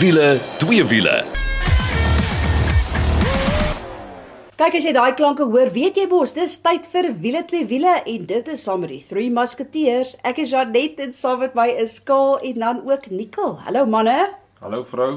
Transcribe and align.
Wiele, 0.00 0.38
twee 0.56 0.80
wiele. 0.88 1.18
Kyk 4.56 4.76
as 4.78 4.86
jy 4.86 4.94
daai 4.96 5.10
klanke 5.18 5.44
hoor, 5.44 5.68
weet 5.74 5.98
jy 6.00 6.06
mos, 6.08 6.32
dis 6.32 6.54
tyd 6.64 6.86
vir 6.88 7.10
wiele 7.20 7.42
twee 7.50 7.66
wiele 7.68 7.98
en 8.08 8.24
dit 8.30 8.48
is 8.48 8.64
saam 8.64 8.80
met 8.80 8.94
die 8.94 9.02
Three 9.04 9.28
Musketeers. 9.28 10.14
Ek 10.24 10.40
is 10.40 10.54
Janet 10.54 11.02
en 11.04 11.12
saam 11.12 11.42
met 11.44 11.58
my 11.58 11.66
is 11.84 11.98
Kaal 12.08 12.38
en 12.48 12.62
dan 12.62 12.80
ook 12.88 13.10
Nicole. 13.12 13.58
Hallo 13.66 13.82
manne. 13.84 14.16
Hallo 14.64 14.80
vrou. 14.88 15.10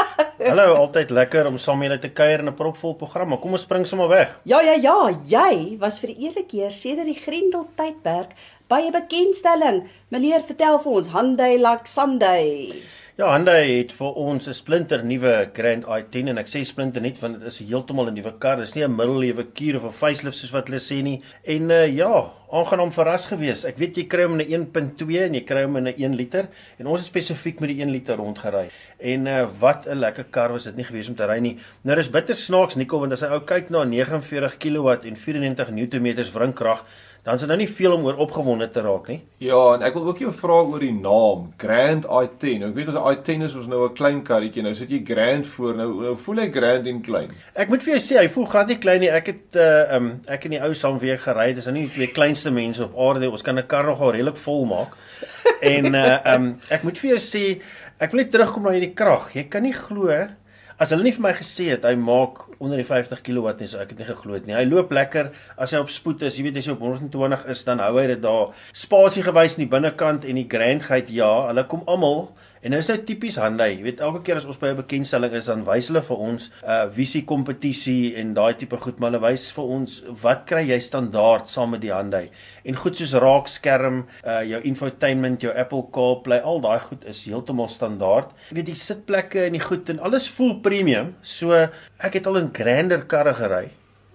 Hallo, 0.48 0.64
altyd 0.80 1.12
lekker 1.12 1.50
om 1.52 1.60
saam 1.60 1.84
met 1.84 1.90
julle 1.90 2.00
te 2.00 2.12
kuier 2.16 2.40
in 2.40 2.48
'n 2.48 2.56
propvol 2.56 2.96
program. 3.04 3.34
Maar 3.34 3.42
kom 3.44 3.52
ons 3.52 3.68
spring 3.68 3.84
sommer 3.84 4.08
weg. 4.08 4.32
Ja 4.48 4.62
ja 4.64 4.78
ja, 4.80 4.96
jy 5.28 5.76
was 5.76 6.00
vir 6.00 6.14
die 6.14 6.24
eerste 6.24 6.46
keer 6.48 6.72
sedert 6.72 7.12
die 7.12 7.20
Grendel 7.20 7.68
tydperk 7.76 8.32
by 8.72 8.80
'n 8.88 8.96
bekendstelling. 8.96 9.84
Meneer, 10.08 10.40
vertel 10.40 10.80
vir 10.80 10.92
ons, 10.92 11.12
Hyundai 11.12 11.60
Laxandai. 11.60 12.80
Ja, 13.20 13.26
Hyundai 13.28 13.66
het 13.68 13.90
vir 13.92 14.14
ons 14.16 14.46
'n 14.48 14.54
splinter 14.56 15.02
nuwe 15.04 15.50
Grand 15.52 15.84
i10 15.84 16.28
en 16.30 16.38
ek 16.38 16.46
sê 16.48 16.64
splinter 16.64 17.02
net 17.02 17.20
want 17.20 17.40
dit 17.40 17.46
is 17.46 17.58
heeltemal 17.58 18.08
'n 18.08 18.14
nuwe 18.14 18.38
kar. 18.38 18.56
Dit 18.56 18.68
is 18.68 18.74
nie 18.74 18.84
'n 18.84 18.96
middelewe 18.96 19.52
kuur 19.52 19.76
of 19.76 19.84
'n 19.84 19.92
facelift 19.92 20.38
soos 20.38 20.50
wat 20.50 20.68
hulle 20.68 20.80
sê 20.80 21.02
nie. 21.02 21.20
En 21.44 21.70
uh, 21.70 21.86
ja, 21.94 22.32
aangenaam 22.50 22.90
verras 22.90 23.26
gewees. 23.26 23.66
Ek 23.66 23.76
weet 23.76 23.96
jy 23.96 24.04
kry 24.06 24.22
hom 24.22 24.40
in 24.40 24.46
'n 24.46 24.50
1.2 24.72 25.24
en 25.26 25.34
jy 25.34 25.44
kry 25.44 25.62
hom 25.64 25.76
in 25.76 25.88
'n 25.88 25.94
1 25.98 26.16
liter 26.16 26.48
en 26.78 26.86
ons 26.86 27.00
het 27.00 27.06
spesifiek 27.06 27.60
met 27.60 27.68
die 27.68 27.82
1 27.82 27.90
liter 27.90 28.16
rondgery. 28.16 28.70
En 28.98 29.26
uh, 29.26 29.46
wat 29.60 29.86
'n 29.86 29.98
lekker 29.98 30.24
kar 30.30 30.52
was 30.52 30.64
dit 30.64 30.76
nie 30.76 30.84
gewees 30.84 31.08
om 31.08 31.14
te 31.14 31.26
ry 31.26 31.38
nie. 31.38 31.58
Nou 31.84 31.96
dis 31.96 32.10
bitter 32.10 32.34
snaaks 32.34 32.76
Nico 32.76 32.98
want 32.98 33.12
as 33.12 33.20
jy 33.20 33.28
ou 33.28 33.40
kyk 33.40 33.68
na 33.68 33.84
49 33.84 34.56
kW 34.56 34.88
en 35.06 35.16
94 35.16 35.70
Nm 35.70 36.32
wrinkrag 36.32 36.84
dan 37.22 37.34
is 37.34 37.40
dit 37.44 37.48
nou 37.48 37.58
nie 37.60 37.68
veel 37.70 37.92
om 37.94 38.06
oor 38.08 38.16
opgewonde 38.24 38.66
te 38.74 38.82
raak 38.82 39.06
nie. 39.12 39.20
Ja, 39.44 39.58
en 39.76 39.84
ek 39.86 39.94
wil 39.94 40.08
ook 40.10 40.18
jou 40.24 40.32
vra 40.34 40.56
oor 40.66 40.82
die 40.82 40.94
naam 40.94 41.44
Grand 41.60 42.08
i10. 42.08 42.64
Ek 42.66 42.74
weet 42.74 42.90
'n 42.90 42.98
i10 42.98 43.44
is 43.46 43.54
ons 43.54 43.68
nou 43.70 43.84
'n 43.86 43.94
klein 43.94 44.22
karretjie. 44.26 44.62
Nou 44.62 44.74
sit 44.74 44.90
jy 44.90 45.02
Grand 45.06 45.46
voor. 45.46 45.74
Nou, 45.74 46.02
nou 46.02 46.16
voel 46.16 46.42
hy 46.42 46.50
Grand 46.50 46.86
en 46.86 47.00
klein. 47.00 47.30
Ek 47.54 47.68
moet 47.68 47.82
vir 47.82 47.94
jou 47.94 48.00
sê 48.00 48.18
hy 48.18 48.28
voel 48.28 48.46
glad 48.46 48.68
nie 48.68 48.78
klein 48.78 49.00
nie. 49.00 49.10
Ek 49.10 49.26
het 49.26 49.54
uh 49.54 49.96
um 49.96 50.20
ek 50.26 50.44
en 50.44 50.50
die 50.50 50.62
ou 50.62 50.74
saam 50.74 50.98
weer 50.98 51.18
gery. 51.18 51.54
Dis 51.54 51.66
nou 51.66 51.74
nie 51.74 51.86
die 51.86 51.94
twee 51.94 52.06
kleinste 52.10 52.50
mense 52.50 52.82
op 52.82 52.98
aarde. 52.98 53.30
Ons 53.30 53.42
kan 53.42 53.58
'n 53.58 53.66
kar 53.66 53.84
nogal 53.84 54.12
redelik 54.12 54.36
vol 54.36 54.64
maak. 54.64 54.96
en 55.60 55.94
uh 55.94 56.18
um 56.34 56.58
ek 56.70 56.82
moet 56.82 56.98
vir 56.98 57.10
jou 57.10 57.18
sê 57.18 57.62
ek 58.00 58.10
wil 58.10 58.20
net 58.20 58.32
terugkom 58.32 58.62
na 58.62 58.70
hierdie 58.70 58.94
krag. 58.94 59.34
Jy 59.34 59.44
kan 59.48 59.62
nie 59.62 59.72
glo 59.72 60.10
as 60.78 60.90
hulle 60.90 61.04
nie 61.06 61.14
vir 61.14 61.22
my 61.22 61.32
gesê 61.38 61.68
het 61.76 61.84
hy 61.84 61.94
maak 61.94 62.51
onder 62.62 62.78
die 62.78 62.86
50 62.86 63.24
kW 63.26 63.56
nie, 63.58 63.68
so 63.70 63.80
ek 63.82 63.92
het 63.94 64.02
nie 64.02 64.08
geglo 64.08 64.38
nie. 64.46 64.54
Hy 64.54 64.64
loop 64.68 64.92
lekker 64.94 65.32
as 65.56 65.74
hy 65.74 65.82
op 65.82 65.90
spoed 65.92 66.22
is. 66.28 66.38
Jy 66.38 66.46
weet 66.46 66.60
as 66.62 66.70
hy 66.70 66.76
op 66.76 66.84
120 66.86 67.44
is, 67.52 67.64
dan 67.66 67.82
hou 67.82 67.96
hy 67.98 68.06
dit 68.14 68.22
daar. 68.22 68.54
Spasie 68.76 69.24
gewys 69.26 69.58
in 69.58 69.64
die 69.64 69.72
binnekant 69.72 70.26
en 70.28 70.38
die 70.38 70.48
grandheid 70.50 71.10
ja, 71.12 71.32
hulle 71.50 71.66
kom 71.70 71.82
almal 71.90 72.28
En 72.62 72.70
dit 72.70 72.78
is 72.78 72.88
nou 72.92 72.94
tipies 73.02 73.34
Hyundai. 73.42 73.72
Jy 73.72 73.82
weet 73.82 74.00
elke 74.06 74.20
keer 74.22 74.38
as 74.38 74.44
ons 74.46 74.60
by 74.60 74.68
'n 74.70 74.78
bekendstelling 74.78 75.32
is, 75.34 75.48
dan 75.50 75.64
wys 75.66 75.88
hulle 75.90 76.02
vir 76.06 76.20
ons 76.26 76.44
'n 76.46 76.70
uh, 76.70 76.86
visie 76.94 77.24
kompetisie 77.26 78.14
en 78.14 78.34
daai 78.34 78.54
tipe 78.54 78.76
goed, 78.76 79.00
maar 79.00 79.10
hulle 79.10 79.22
wys 79.24 79.50
vir 79.50 79.64
ons 79.64 79.96
wat 80.22 80.46
kry 80.46 80.62
jy 80.68 80.78
standaard 80.78 81.48
saam 81.48 81.74
met 81.74 81.80
die 81.80 81.90
Hyundai. 81.90 82.30
En 82.64 82.76
goed 82.76 82.94
soos 82.96 83.14
raakskerm, 83.18 84.06
uh, 84.24 84.42
jou 84.46 84.62
infotainment, 84.62 85.42
jou 85.42 85.50
Apple 85.50 85.90
CarPlay, 85.90 86.38
al 86.38 86.60
daai 86.60 86.78
goed 86.78 87.04
is 87.04 87.24
heeltemal 87.26 87.68
standaard. 87.68 88.30
Jy 88.50 88.54
weet 88.54 88.66
die 88.66 88.78
sitplekke 88.78 89.44
en 89.44 89.52
die 89.52 89.66
goed 89.66 89.90
en 89.90 89.98
alles 89.98 90.30
voel 90.30 90.60
premium. 90.60 91.16
So 91.22 91.50
ek 91.98 92.14
het 92.14 92.26
al 92.26 92.36
in 92.36 92.52
grander 92.54 93.02
karre 93.02 93.34
gery 93.34 93.70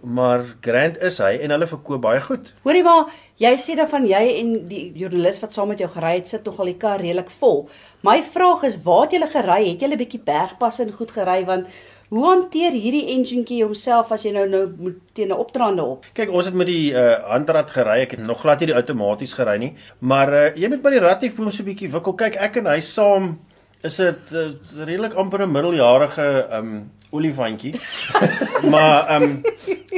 maar 0.08 0.46
Grand 0.62 0.98
is 1.04 1.20
hy 1.24 1.34
en 1.44 1.54
hulle 1.54 1.68
verkoop 1.68 2.02
baie 2.02 2.22
goed. 2.24 2.54
Hoorie 2.64 2.84
maar, 2.86 3.12
jy 3.42 3.52
sê 3.62 3.76
dan 3.78 3.90
van 3.92 4.08
jy 4.08 4.24
en 4.40 4.54
die 4.70 4.86
joernalis 4.98 5.42
wat 5.44 5.54
saam 5.54 5.72
met 5.74 5.84
jou 5.84 5.90
gery 5.92 6.16
het, 6.16 6.32
sit 6.32 6.44
tog 6.46 6.60
al 6.60 6.72
die 6.72 6.78
kar 6.80 7.04
redelik 7.04 7.30
vol. 7.40 7.68
My 8.08 8.22
vraag 8.24 8.64
is, 8.70 8.80
waar 8.86 9.06
het 9.06 9.18
julle 9.18 9.30
gery? 9.32 9.62
Het 9.70 9.86
julle 9.86 9.96
'n 9.96 10.04
bietjie 10.04 10.24
bergpas 10.24 10.80
en 10.80 10.92
goed 10.92 11.12
gery 11.12 11.46
want 11.46 11.68
hoe 12.10 12.24
hanteer 12.24 12.72
hierdie 12.72 13.10
enjinkie 13.12 13.64
homself 13.64 14.12
as 14.12 14.24
jy 14.24 14.32
nou 14.32 14.48
nou 14.48 14.64
moet 14.78 15.00
teen 15.14 15.28
'n 15.28 15.38
opdraande 15.38 15.84
op? 15.84 16.06
Kyk, 16.14 16.32
ons 16.32 16.46
het 16.46 16.54
met 16.54 16.68
die 16.68 16.94
uh, 16.94 17.30
handrad 17.30 17.72
gery. 17.72 18.02
Ek 18.02 18.12
het 18.12 18.20
nog 18.20 18.42
glad 18.42 18.60
nie 18.60 18.68
die 18.68 18.76
outomaties 18.76 19.34
gery 19.34 19.58
nie, 19.58 19.74
maar 20.00 20.34
uh, 20.34 20.56
jy 20.56 20.70
moet 20.70 20.82
by 20.82 20.90
die 20.90 21.04
ratiefboom 21.04 21.52
so 21.52 21.64
'n 21.64 21.66
bietjie 21.66 21.92
wikkel. 21.92 22.14
Kyk, 22.14 22.36
ek 22.36 22.58
en 22.58 22.66
hy 22.68 22.80
saam 22.80 23.40
is 23.84 23.96
dit 23.96 24.32
uh, 24.32 24.52
redelik 24.86 25.14
amper 25.14 25.42
'n 25.44 25.52
middeljarige 25.52 26.48
um 26.52 26.92
olifantjie. 27.12 27.74
maar 28.70 29.08
ehm 29.08 29.24
um, 29.24 29.42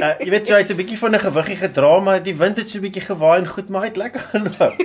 uh, 0.00 0.14
jy 0.18 0.30
weet 0.30 0.48
jy 0.48 0.60
het 0.62 0.70
'n 0.70 0.76
bietjie 0.76 0.98
van 0.98 1.14
'n 1.14 1.24
gewiggie 1.26 1.56
gedra, 1.56 2.00
maar 2.00 2.22
die 2.22 2.36
wind 2.36 2.56
het 2.56 2.70
so 2.70 2.78
'n 2.78 2.86
bietjie 2.86 3.02
gewaai 3.02 3.40
en 3.40 3.46
goed, 3.46 3.68
maar 3.68 3.80
hy 3.80 3.88
het 3.88 3.96
lekker 3.96 4.20
geloop. 4.20 4.76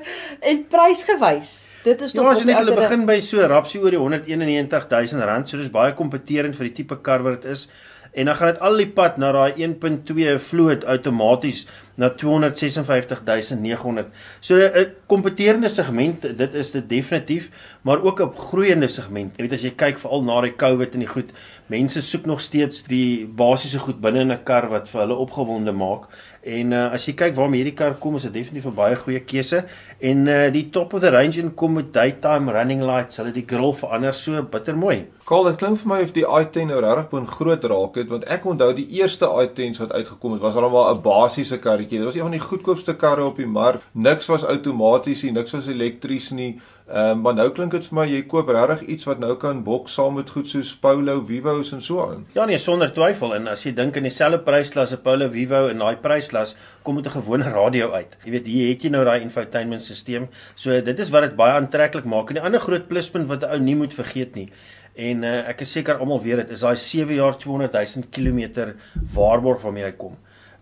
en 0.48 0.66
prysgewys. 0.68 1.64
Dit 1.84 2.00
is 2.00 2.12
nog 2.12 2.24
Ja, 2.24 2.30
as 2.30 2.44
net 2.44 2.56
hulle 2.56 2.74
begin 2.74 3.04
by 3.06 3.20
so 3.20 3.46
rapsie 3.46 3.80
oor 3.80 3.90
die 3.90 4.00
191 4.00 4.88
000 4.88 5.24
rand, 5.24 5.48
so 5.48 5.56
dis 5.56 5.70
baie 5.70 5.92
kompeterend 5.92 6.56
vir 6.56 6.70
die 6.70 6.76
tipe 6.80 6.96
kar 7.00 7.22
wat 7.22 7.42
dit 7.42 7.50
is. 7.50 7.68
En 8.14 8.24
dan 8.24 8.36
gaan 8.36 8.52
dit 8.54 8.60
al 8.60 8.76
die 8.76 8.88
pad 8.88 9.16
na 9.18 9.32
daai 9.32 9.52
1.2 9.58 10.38
vloot 10.38 10.84
outomaties 10.84 11.66
na 11.94 12.08
256900. 12.10 14.06
So 14.40 14.56
'n 14.56 14.94
kompeterende 15.06 15.68
segment, 15.68 16.22
dit 16.22 16.54
is 16.54 16.70
dit 16.70 16.88
definitief, 16.88 17.50
maar 17.82 18.02
ook 18.02 18.20
'n 18.20 18.36
groeiende 18.36 18.88
segment. 18.88 19.36
Jy 19.36 19.42
weet 19.42 19.52
as 19.52 19.62
jy 19.62 19.70
kyk 19.70 19.98
veral 19.98 20.22
na 20.22 20.40
die 20.40 20.56
COVID 20.56 20.92
en 20.92 20.98
die 20.98 21.08
goed, 21.08 21.30
mense 21.66 22.00
soek 22.00 22.26
nog 22.26 22.40
steeds 22.40 22.82
die 22.82 23.26
basiese 23.26 23.78
goed 23.78 24.00
binne 24.00 24.20
in 24.20 24.32
'n 24.32 24.44
kar 24.44 24.68
wat 24.68 24.88
vir 24.88 25.00
hulle 25.00 25.14
opgewonde 25.14 25.72
maak. 25.72 26.08
En 26.44 26.72
uh, 26.76 26.90
as 26.92 27.06
jy 27.08 27.14
kyk 27.16 27.36
waarmee 27.38 27.62
hierdie 27.62 27.76
kar 27.78 27.94
kom, 28.00 28.18
is 28.18 28.26
dit 28.28 28.34
definitief 28.34 28.66
'n 28.68 28.76
baie 28.76 28.96
goeie 29.00 29.20
keuse. 29.24 29.64
En 30.00 30.26
uh, 30.28 30.50
die 30.52 30.68
top 30.70 30.92
of 30.92 31.00
the 31.00 31.10
range 31.10 31.40
in 31.40 31.54
kom 31.54 31.72
met 31.72 31.92
daytime 31.92 32.52
running 32.52 32.82
lights, 32.84 33.16
hulle 33.16 33.32
die 33.32 33.46
grill 33.48 33.72
verander 33.72 34.12
so 34.12 34.42
bitter 34.42 34.76
mooi. 34.76 35.06
Kaal, 35.24 35.44
dit 35.48 35.56
klink 35.56 35.78
vir 35.80 35.88
my 35.88 36.00
of 36.04 36.12
die 36.12 36.26
i10 36.26 36.68
nou 36.68 36.80
regtig 36.84 37.08
begin 37.10 37.26
groot 37.26 37.64
raak 37.64 37.96
het, 37.96 38.08
want 38.12 38.24
ek 38.28 38.44
onthou 38.44 38.74
die 38.76 38.88
eerste 39.00 39.24
i10s 39.24 39.80
wat 39.80 39.92
uitgekom 39.96 40.36
het, 40.36 40.42
was 40.42 40.56
almal 40.60 40.92
'n 40.92 41.00
basiese 41.00 41.58
karretjie. 41.58 41.98
Dit 41.98 42.04
was 42.04 42.16
een 42.16 42.28
van 42.28 42.36
die 42.36 42.44
goedkoopste 42.44 42.94
karre 42.94 43.24
op 43.24 43.36
die 43.36 43.46
mark. 43.46 43.80
Niks 43.92 44.26
was 44.26 44.44
outomaties 44.44 45.22
nie, 45.22 45.32
niks 45.32 45.52
was 45.52 45.66
elektries 45.66 46.30
nie. 46.30 46.60
Ehm 46.84 47.10
um, 47.10 47.20
maar 47.20 47.32
nou 47.32 47.46
klink 47.56 47.72
dit 47.72 47.86
vir 47.88 47.96
my 47.96 48.02
jy 48.04 48.18
koop 48.28 48.50
regtig 48.52 48.82
iets 48.92 49.06
wat 49.08 49.20
nou 49.22 49.30
kan 49.40 49.62
bok 49.64 49.86
saam 49.88 50.18
met 50.18 50.28
goed 50.34 50.50
soos 50.50 50.74
Polo, 50.76 51.14
Vivos 51.24 51.70
en 51.72 51.80
so 51.80 52.02
aan. 52.02 52.26
Ja 52.36 52.44
nee, 52.44 52.58
sonder 52.60 52.90
twyfel 52.92 53.32
en 53.38 53.48
as 53.48 53.62
jy 53.64 53.70
dink 53.72 53.96
in 53.96 54.04
dieselfde 54.04 54.42
prysklas 54.44 54.92
as 54.92 55.00
Polo 55.00 55.30
Vivo 55.32 55.62
en 55.70 55.80
daai 55.80 55.96
prysklas 56.02 56.52
kom 56.84 56.98
met 57.00 57.06
'n 57.06 57.14
gewone 57.14 57.48
radio 57.54 57.90
uit. 57.92 58.18
Jy 58.24 58.30
weet, 58.30 58.46
hier 58.46 58.68
het 58.68 58.84
jy 58.84 58.90
nou 58.90 59.04
daai 59.04 59.22
infotainment 59.22 59.82
stelsel. 59.82 60.28
So 60.56 60.80
dit 60.80 60.98
is 60.98 61.10
wat 61.10 61.22
dit 61.22 61.36
baie 61.36 61.54
aantreklik 61.56 62.04
maak. 62.04 62.28
En 62.28 62.34
die 62.34 62.44
ander 62.44 62.60
groot 62.60 62.86
pluspunt 62.86 63.28
wat 63.28 63.42
'n 63.44 63.50
ou 63.54 63.58
nie 63.58 63.76
moet 63.76 63.94
vergeet 63.94 64.34
nie. 64.34 64.50
En 64.94 65.24
uh, 65.24 65.48
ek 65.48 65.60
is 65.60 65.72
seker 65.72 65.96
almal 65.96 66.20
weet 66.22 66.36
dit 66.36 66.50
is 66.50 66.60
daai 66.60 66.76
7 66.76 67.14
jaar 67.14 67.38
200 67.38 67.72
000 67.72 68.06
km 68.10 68.74
waarborg 69.14 69.62
waarmee 69.62 69.84
hy 69.84 69.92
kom. 69.96 70.18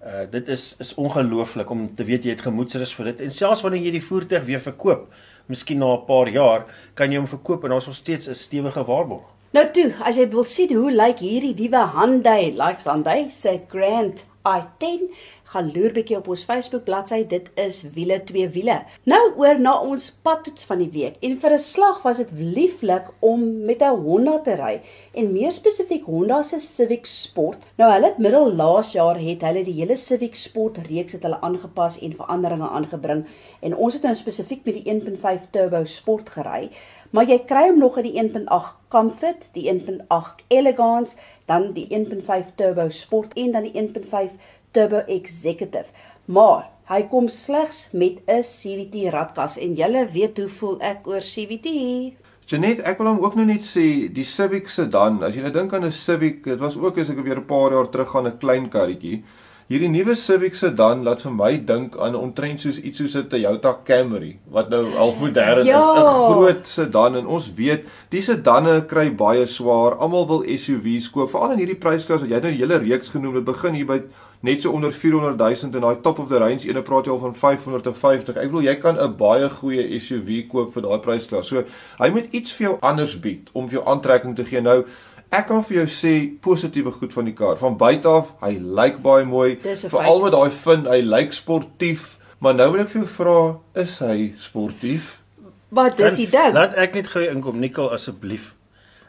Uh 0.07 0.31
dit 0.31 0.49
is 0.49 0.77
is 0.79 0.95
ongelooflik 0.95 1.71
om 1.71 1.95
te 1.95 2.05
weet 2.05 2.25
jy 2.25 2.31
het 2.31 2.41
gemoedsrus 2.41 2.95
vir 2.95 3.05
dit 3.05 3.21
en 3.21 3.31
selfs 3.31 3.61
wanneer 3.63 3.83
jy 3.83 3.91
die 3.91 4.07
voertuig 4.07 4.45
weer 4.45 4.61
verkoop 4.61 5.13
miskien 5.53 5.79
na 5.79 5.93
'n 5.95 6.07
paar 6.09 6.29
jaar 6.29 6.67
kan 6.95 7.13
jy 7.13 7.19
hom 7.21 7.29
verkoop 7.29 7.65
en 7.65 7.71
daar's 7.71 7.87
nog 7.87 7.97
steeds 7.97 8.29
'n 8.29 8.35
stewige 8.35 8.85
waarborg. 8.85 9.29
Nou 9.53 9.67
toe, 9.69 9.91
as 10.05 10.17
jy 10.17 10.29
wil 10.33 10.45
sien 10.45 10.71
hoe 10.73 10.91
lyk 10.91 11.19
hierdie 11.21 11.55
diewe 11.55 11.83
Hyundai, 11.93 12.53
likes 12.57 12.87
Hyundai 12.89 13.31
se 13.31 13.61
Grand 13.69 14.25
i10, 14.49 15.09
gaan 15.53 15.69
loer 15.75 15.93
bietjie 15.93 16.17
op 16.17 16.29
ons 16.33 16.45
Facebook 16.49 16.85
bladsy. 16.87 17.21
Dit 17.29 17.51
is 17.61 17.83
wiele 17.95 18.19
twee 18.29 18.49
wiele. 18.55 18.79
Nou 19.09 19.21
oor 19.41 19.61
na 19.61 19.75
ons 19.85 20.09
padtoets 20.25 20.65
van 20.69 20.81
die 20.81 20.91
week. 20.95 21.19
En 21.21 21.37
vir 21.41 21.53
'n 21.55 21.59
slag 21.59 22.03
was 22.03 22.17
dit 22.17 22.31
lieflik 22.33 23.11
om 23.21 23.65
met 23.65 23.83
'n 23.83 24.01
Honda 24.05 24.39
te 24.39 24.55
ry 24.57 24.81
en 25.15 25.33
meer 25.33 25.53
spesifiek 25.53 26.05
Honda 26.05 26.43
se 26.43 26.59
Civic 26.59 27.07
Sport. 27.07 27.59
Nou 27.77 27.93
hulle 27.93 28.07
het 28.07 28.19
middel 28.19 28.53
laas 28.53 28.93
jaar 28.93 29.19
het 29.19 29.43
hulle 29.43 29.65
die 29.65 29.81
hele 29.81 29.97
Civic 29.97 30.35
Sport 30.35 30.79
reeks 30.79 31.13
het 31.13 31.23
hulle 31.23 31.41
aangepas 31.41 31.99
en 31.99 32.15
veranderinge 32.15 32.69
aangebring 32.69 33.27
en 33.61 33.77
ons 33.77 33.93
het 33.95 34.03
nou 34.03 34.15
spesifiek 34.15 34.65
met 34.65 34.75
die 34.75 34.93
1.5 34.93 35.51
turbo 35.51 35.85
Sport 35.85 36.31
gery. 36.31 36.71
Maar 37.13 37.29
jy 37.29 37.43
kry 37.45 37.67
hom 37.69 37.81
nog 37.83 37.99
in 38.01 38.07
die 38.09 38.15
1.8 38.17 38.77
Comfort, 38.89 39.43
die 39.53 39.67
1.8 39.69 40.47
Elegance, 40.49 41.19
dan 41.45 41.75
die 41.77 41.85
1.5 41.93 42.55
turbo 42.57 42.89
Sport 42.89 43.35
en 43.37 43.53
dan 43.53 43.67
die 43.69 43.75
1.5 43.77 44.39
Turbo 44.73 45.03
Executive. 45.13 45.93
Maar 46.25 46.71
hy 46.89 47.03
kom 47.13 47.29
slegs 47.29 47.91
met 47.93 48.25
'n 48.25 48.41
CVT 48.41 49.13
radkas 49.13 49.59
en 49.59 49.75
julle 49.75 50.07
weet 50.09 50.39
hoe 50.39 50.49
voel 50.49 50.81
ek 50.81 51.07
oor 51.07 51.21
CVT. 51.21 51.69
Janet, 52.47 52.81
ek 52.81 52.99
wil 52.99 53.07
hom 53.07 53.21
ook 53.21 53.35
nou 53.35 53.47
net 53.47 53.63
sê, 53.63 54.09
die 54.13 54.25
Civic 54.25 54.69
sedan, 54.69 55.23
as 55.23 55.35
jy 55.35 55.43
nou 55.43 55.53
dink 55.53 55.73
aan 55.75 55.85
'n 55.85 55.93
Civic, 55.93 56.45
dit 56.45 56.59
was 56.59 56.77
ook 56.77 56.99
as 56.99 57.11
ek 57.11 57.21
weer 57.25 57.37
'n 57.37 57.45
paar 57.45 57.73
jaar 57.73 57.91
terug 57.91 58.09
gaan 58.09 58.27
'n 58.27 58.39
klein 58.39 58.69
karretjie. 58.69 59.23
Hierdie 59.73 59.89
nuwe 59.89 60.13
Civic 60.21 60.53
sedan 60.59 61.01
laat 61.07 61.23
vir 61.25 61.33
my 61.33 61.55
dink 61.65 61.95
aan 61.97 62.13
omtrent 62.19 62.61
soos 62.61 62.77
iets 62.77 62.99
soos 63.01 63.15
'n 63.17 63.29
Toyota 63.33 63.71
Camry 63.89 64.35
wat 64.53 64.69
nou 64.69 64.83
half 64.99 65.17
modern 65.17 65.65
Ja. 65.65 65.81
is, 65.81 65.97
'n 65.97 66.33
groot 66.33 66.67
sedan 66.67 67.17
en 67.17 67.27
ons 67.27 67.49
weet 67.57 67.87
die 68.11 68.21
sedanne 68.21 68.85
kry 68.87 69.09
baie 69.09 69.47
swaar. 69.47 69.97
Almal 69.97 70.27
wil 70.29 70.45
SUV's 70.45 71.09
koop, 71.11 71.31
veral 71.31 71.53
in 71.53 71.59
hierdie 71.59 71.81
prysklas 71.81 72.21
wat 72.21 72.29
jy 72.29 72.41
nou 72.41 72.53
'n 72.53 72.59
hele 72.59 72.79
reeks 72.79 73.09
genoem 73.09 73.35
het. 73.37 73.45
Begin 73.45 73.75
hier 73.75 73.87
by 73.87 74.03
net 74.43 74.61
so 74.61 74.73
onder 74.73 74.93
400 74.93 75.39
000 75.39 75.75
en 75.75 75.81
daai 75.81 76.03
top 76.03 76.19
of 76.19 76.29
the 76.29 76.39
range 76.39 76.69
ene 76.69 76.83
praat 76.83 77.07
jy 77.07 77.13
al 77.13 77.19
van 77.19 77.35
550. 77.35 78.37
Ek 78.37 78.51
bedoel 78.51 78.63
jy 78.65 78.75
kan 78.75 78.99
'n 78.99 79.17
baie 79.17 79.49
goeie 79.49 79.99
SUV 79.99 80.49
koop 80.49 80.75
vir 80.75 80.83
daai 80.83 80.99
prysklas. 80.99 81.47
So 81.47 81.65
hy 81.99 82.11
moet 82.11 82.29
iets 82.35 82.53
vir 82.53 82.67
jou 82.67 82.79
anders 82.83 83.17
bied 83.21 83.49
om 83.55 83.69
vir 83.69 83.81
jou 83.81 83.89
aantrekking 83.89 84.37
te 84.37 84.45
gee. 84.45 84.61
Nou 84.61 84.85
Ek 85.33 85.47
kan 85.49 85.63
vir 85.65 85.79
jou 85.79 85.87
sê 85.89 86.11
positiewe 86.45 86.91
goed 86.93 87.15
van 87.17 87.25
die 87.25 87.33
kar. 87.33 87.57
Van 87.57 87.77
buite 87.81 88.11
af, 88.11 88.35
hy 88.43 88.59
lyk 88.61 88.99
baie 89.05 89.25
mooi. 89.25 89.55
Veral 89.65 90.21
met 90.21 90.35
daai 90.35 90.51
fin, 90.53 90.85
hy 90.85 90.99
lyk 91.07 91.33
sportief. 91.33 92.19
Maar 92.45 92.59
nou 92.59 92.67
wil 92.75 92.83
ek 92.85 92.91
vir 92.93 93.01
jou 93.01 93.11
vra, 93.15 93.37
is 93.81 93.95
hy 94.05 94.17
sportief? 94.37 95.15
Maar 95.73 95.95
dis 95.97 96.19
die 96.21 96.29
ding. 96.29 96.53
Laat 96.53 96.77
ek 96.77 96.99
net 96.99 97.09
gou 97.15 97.23
inkom 97.25 97.63
Nicole 97.63 97.97
asseblief. 97.97 98.51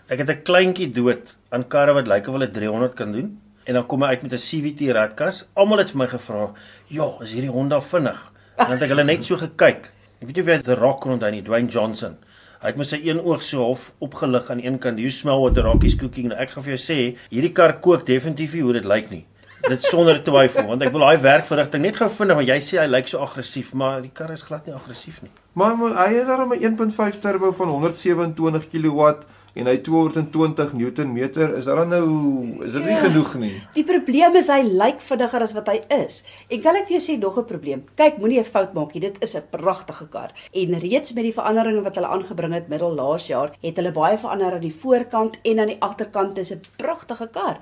Ek 0.08 0.24
het 0.24 0.30
'n 0.30 0.44
kleintjie 0.48 0.88
dood 0.96 1.36
aan 1.52 1.68
karre 1.68 1.94
wat 1.94 2.08
lyk 2.08 2.28
of 2.28 2.40
hulle 2.40 2.52
300 2.52 2.96
kan 2.96 3.12
doen 3.12 3.40
en 3.66 3.74
dan 3.74 3.86
kom 3.86 4.04
hy 4.04 4.16
uit 4.16 4.24
met 4.24 4.34
'n 4.34 4.46
CVT 4.48 4.92
radkas. 4.96 5.46
Almal 5.56 5.80
het 5.80 5.92
vir 5.92 5.98
my 5.98 6.08
gevra, 6.08 6.54
"Ja, 6.88 7.18
is 7.22 7.34
hierdie 7.34 7.52
Honda 7.52 7.82
vinnig?" 7.82 8.32
En 8.58 8.66
dan 8.66 8.72
het 8.72 8.82
ek 8.82 8.90
hulle 8.90 9.04
net 9.04 9.26
so 9.26 9.36
gekyk. 9.36 9.92
Ek 10.22 10.28
weet 10.28 10.38
jy 10.38 10.44
wie 10.44 10.62
The 10.62 10.76
Rock 10.76 11.04
rond 11.04 11.22
hy 11.22 11.32
nie, 11.32 11.42
Dwayne 11.42 11.68
Johnson. 11.68 12.18
Hy 12.64 12.72
het 12.72 12.78
met 12.80 12.88
sy 12.88 13.02
een 13.04 13.18
oog 13.20 13.42
so 13.44 13.60
half 13.60 13.90
opgelig 14.00 14.48
aan 14.48 14.62
een 14.64 14.78
kant. 14.80 15.00
You 15.04 15.10
smell 15.12 15.42
what 15.42 15.58
the 15.58 15.66
rock 15.66 15.84
is 15.84 15.98
cooking. 16.00 16.30
Nou 16.32 16.38
ek 16.40 16.54
gaan 16.54 16.64
vir 16.64 16.78
jou 16.78 16.80
sê, 16.80 16.96
hierdie 17.28 17.52
kar 17.52 17.74
kook 17.84 18.06
definitief 18.08 18.54
nie 18.56 18.62
hoe 18.64 18.76
dit 18.78 18.88
lyk 18.88 19.10
nie. 19.12 19.26
Dit 19.66 19.84
sonder 19.84 20.22
twyfel, 20.24 20.70
want 20.70 20.86
ek 20.88 20.94
wil 20.96 21.04
daai 21.04 21.20
werkverrigting 21.26 21.84
net 21.84 22.00
gou 22.00 22.08
vinnig 22.12 22.40
want 22.40 22.48
jy 22.48 22.58
sê 22.64 22.80
hy 22.80 22.86
lyk 22.88 23.12
so 23.12 23.20
aggressief, 23.24 23.74
maar 23.76 24.00
die 24.04 24.14
kar 24.16 24.32
is 24.32 24.46
glad 24.48 24.64
nie 24.68 24.76
aggressief 24.78 25.20
nie. 25.26 25.32
Maar 25.60 25.76
hy 25.98 26.08
het 26.14 26.32
daarom 26.32 26.56
'n 26.56 26.64
1.5 26.64 27.20
turbo 27.20 27.52
van 27.52 27.68
127 27.68 28.70
kW 28.72 29.12
en 29.56 29.68
hy 29.70 29.78
220 29.86 30.74
Newtonmeter. 30.74 31.52
Is 31.58 31.66
daar 31.66 31.86
nou 31.88 32.06
is 32.66 32.72
dit 32.74 32.82
nie 32.86 32.92
Ja. 32.96 33.02
genoeg 33.04 33.36
nie? 33.36 33.52
Die 33.74 33.84
probleem 33.84 34.36
is 34.36 34.48
hy 34.48 34.62
lyk 34.64 35.02
vinniger 35.02 35.42
as 35.42 35.54
wat 35.54 35.68
hy 35.68 35.80
is. 36.04 36.24
En 36.50 36.62
kan 36.62 36.76
ek 36.76 36.88
vir 36.88 36.98
jou 37.00 37.04
sê 37.06 37.20
nog 37.20 37.38
'n 37.38 37.46
probleem? 37.46 37.84
Kyk, 37.96 38.18
moenie 38.18 38.40
'n 38.40 38.44
fout 38.44 38.74
maak 38.74 38.94
nie. 38.94 39.02
Dit 39.02 39.18
is 39.24 39.36
'n 39.36 39.44
pragtige 39.52 40.08
kar. 40.10 40.32
En 40.54 40.80
reeds 40.80 41.14
met 41.14 41.24
die 41.24 41.34
veranderinge 41.34 41.82
wat 41.84 41.96
hulle 41.96 42.08
aangebring 42.08 42.54
het 42.54 42.68
middel 42.68 42.94
laas 42.96 43.28
jaar, 43.28 43.52
het 43.62 43.76
hulle 43.78 43.92
baie 43.92 44.18
verander 44.18 44.54
aan 44.54 44.62
die 44.62 44.74
voorkant 44.74 45.38
en 45.44 45.60
aan 45.60 45.68
die 45.68 45.82
agterkant. 45.82 46.36
Dis 46.36 46.52
'n 46.52 46.62
pragtige 46.78 47.28
kar. 47.28 47.58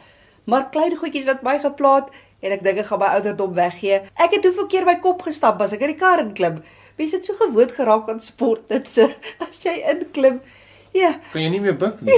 Maar 0.45 0.69
klein 0.69 0.95
goedjies 0.95 1.25
wat 1.25 1.43
my 1.43 1.59
geplaat 1.59 2.09
en 2.41 2.51
ek 2.51 2.63
dink 2.63 2.77
ek 2.77 2.85
gaan 2.85 2.99
my 2.99 3.05
ouderdom 3.05 3.53
weggee. 3.53 4.01
Ek 4.15 4.31
het 4.31 4.43
hoeveel 4.43 4.65
keer 4.67 4.85
my 4.85 4.95
kop 4.95 5.21
gestap 5.21 5.61
as 5.61 5.73
ek 5.73 5.81
in 5.81 5.87
die 5.87 5.95
kar 5.97 6.19
inklim. 6.19 6.63
Mense 6.97 7.15
het 7.15 7.25
so 7.25 7.33
gewoond 7.33 7.71
geraak 7.71 8.09
aan 8.09 8.19
sport 8.19 8.67
dit 8.69 8.87
se 8.87 9.13
as 9.49 9.63
jy 9.63 9.83
inklim. 9.91 10.41
Ja, 10.93 11.13
Kan 11.31 11.41
jy 11.41 11.49
nie 11.49 11.61
meer 11.63 11.77
buig 11.77 12.01
nie? 12.01 12.17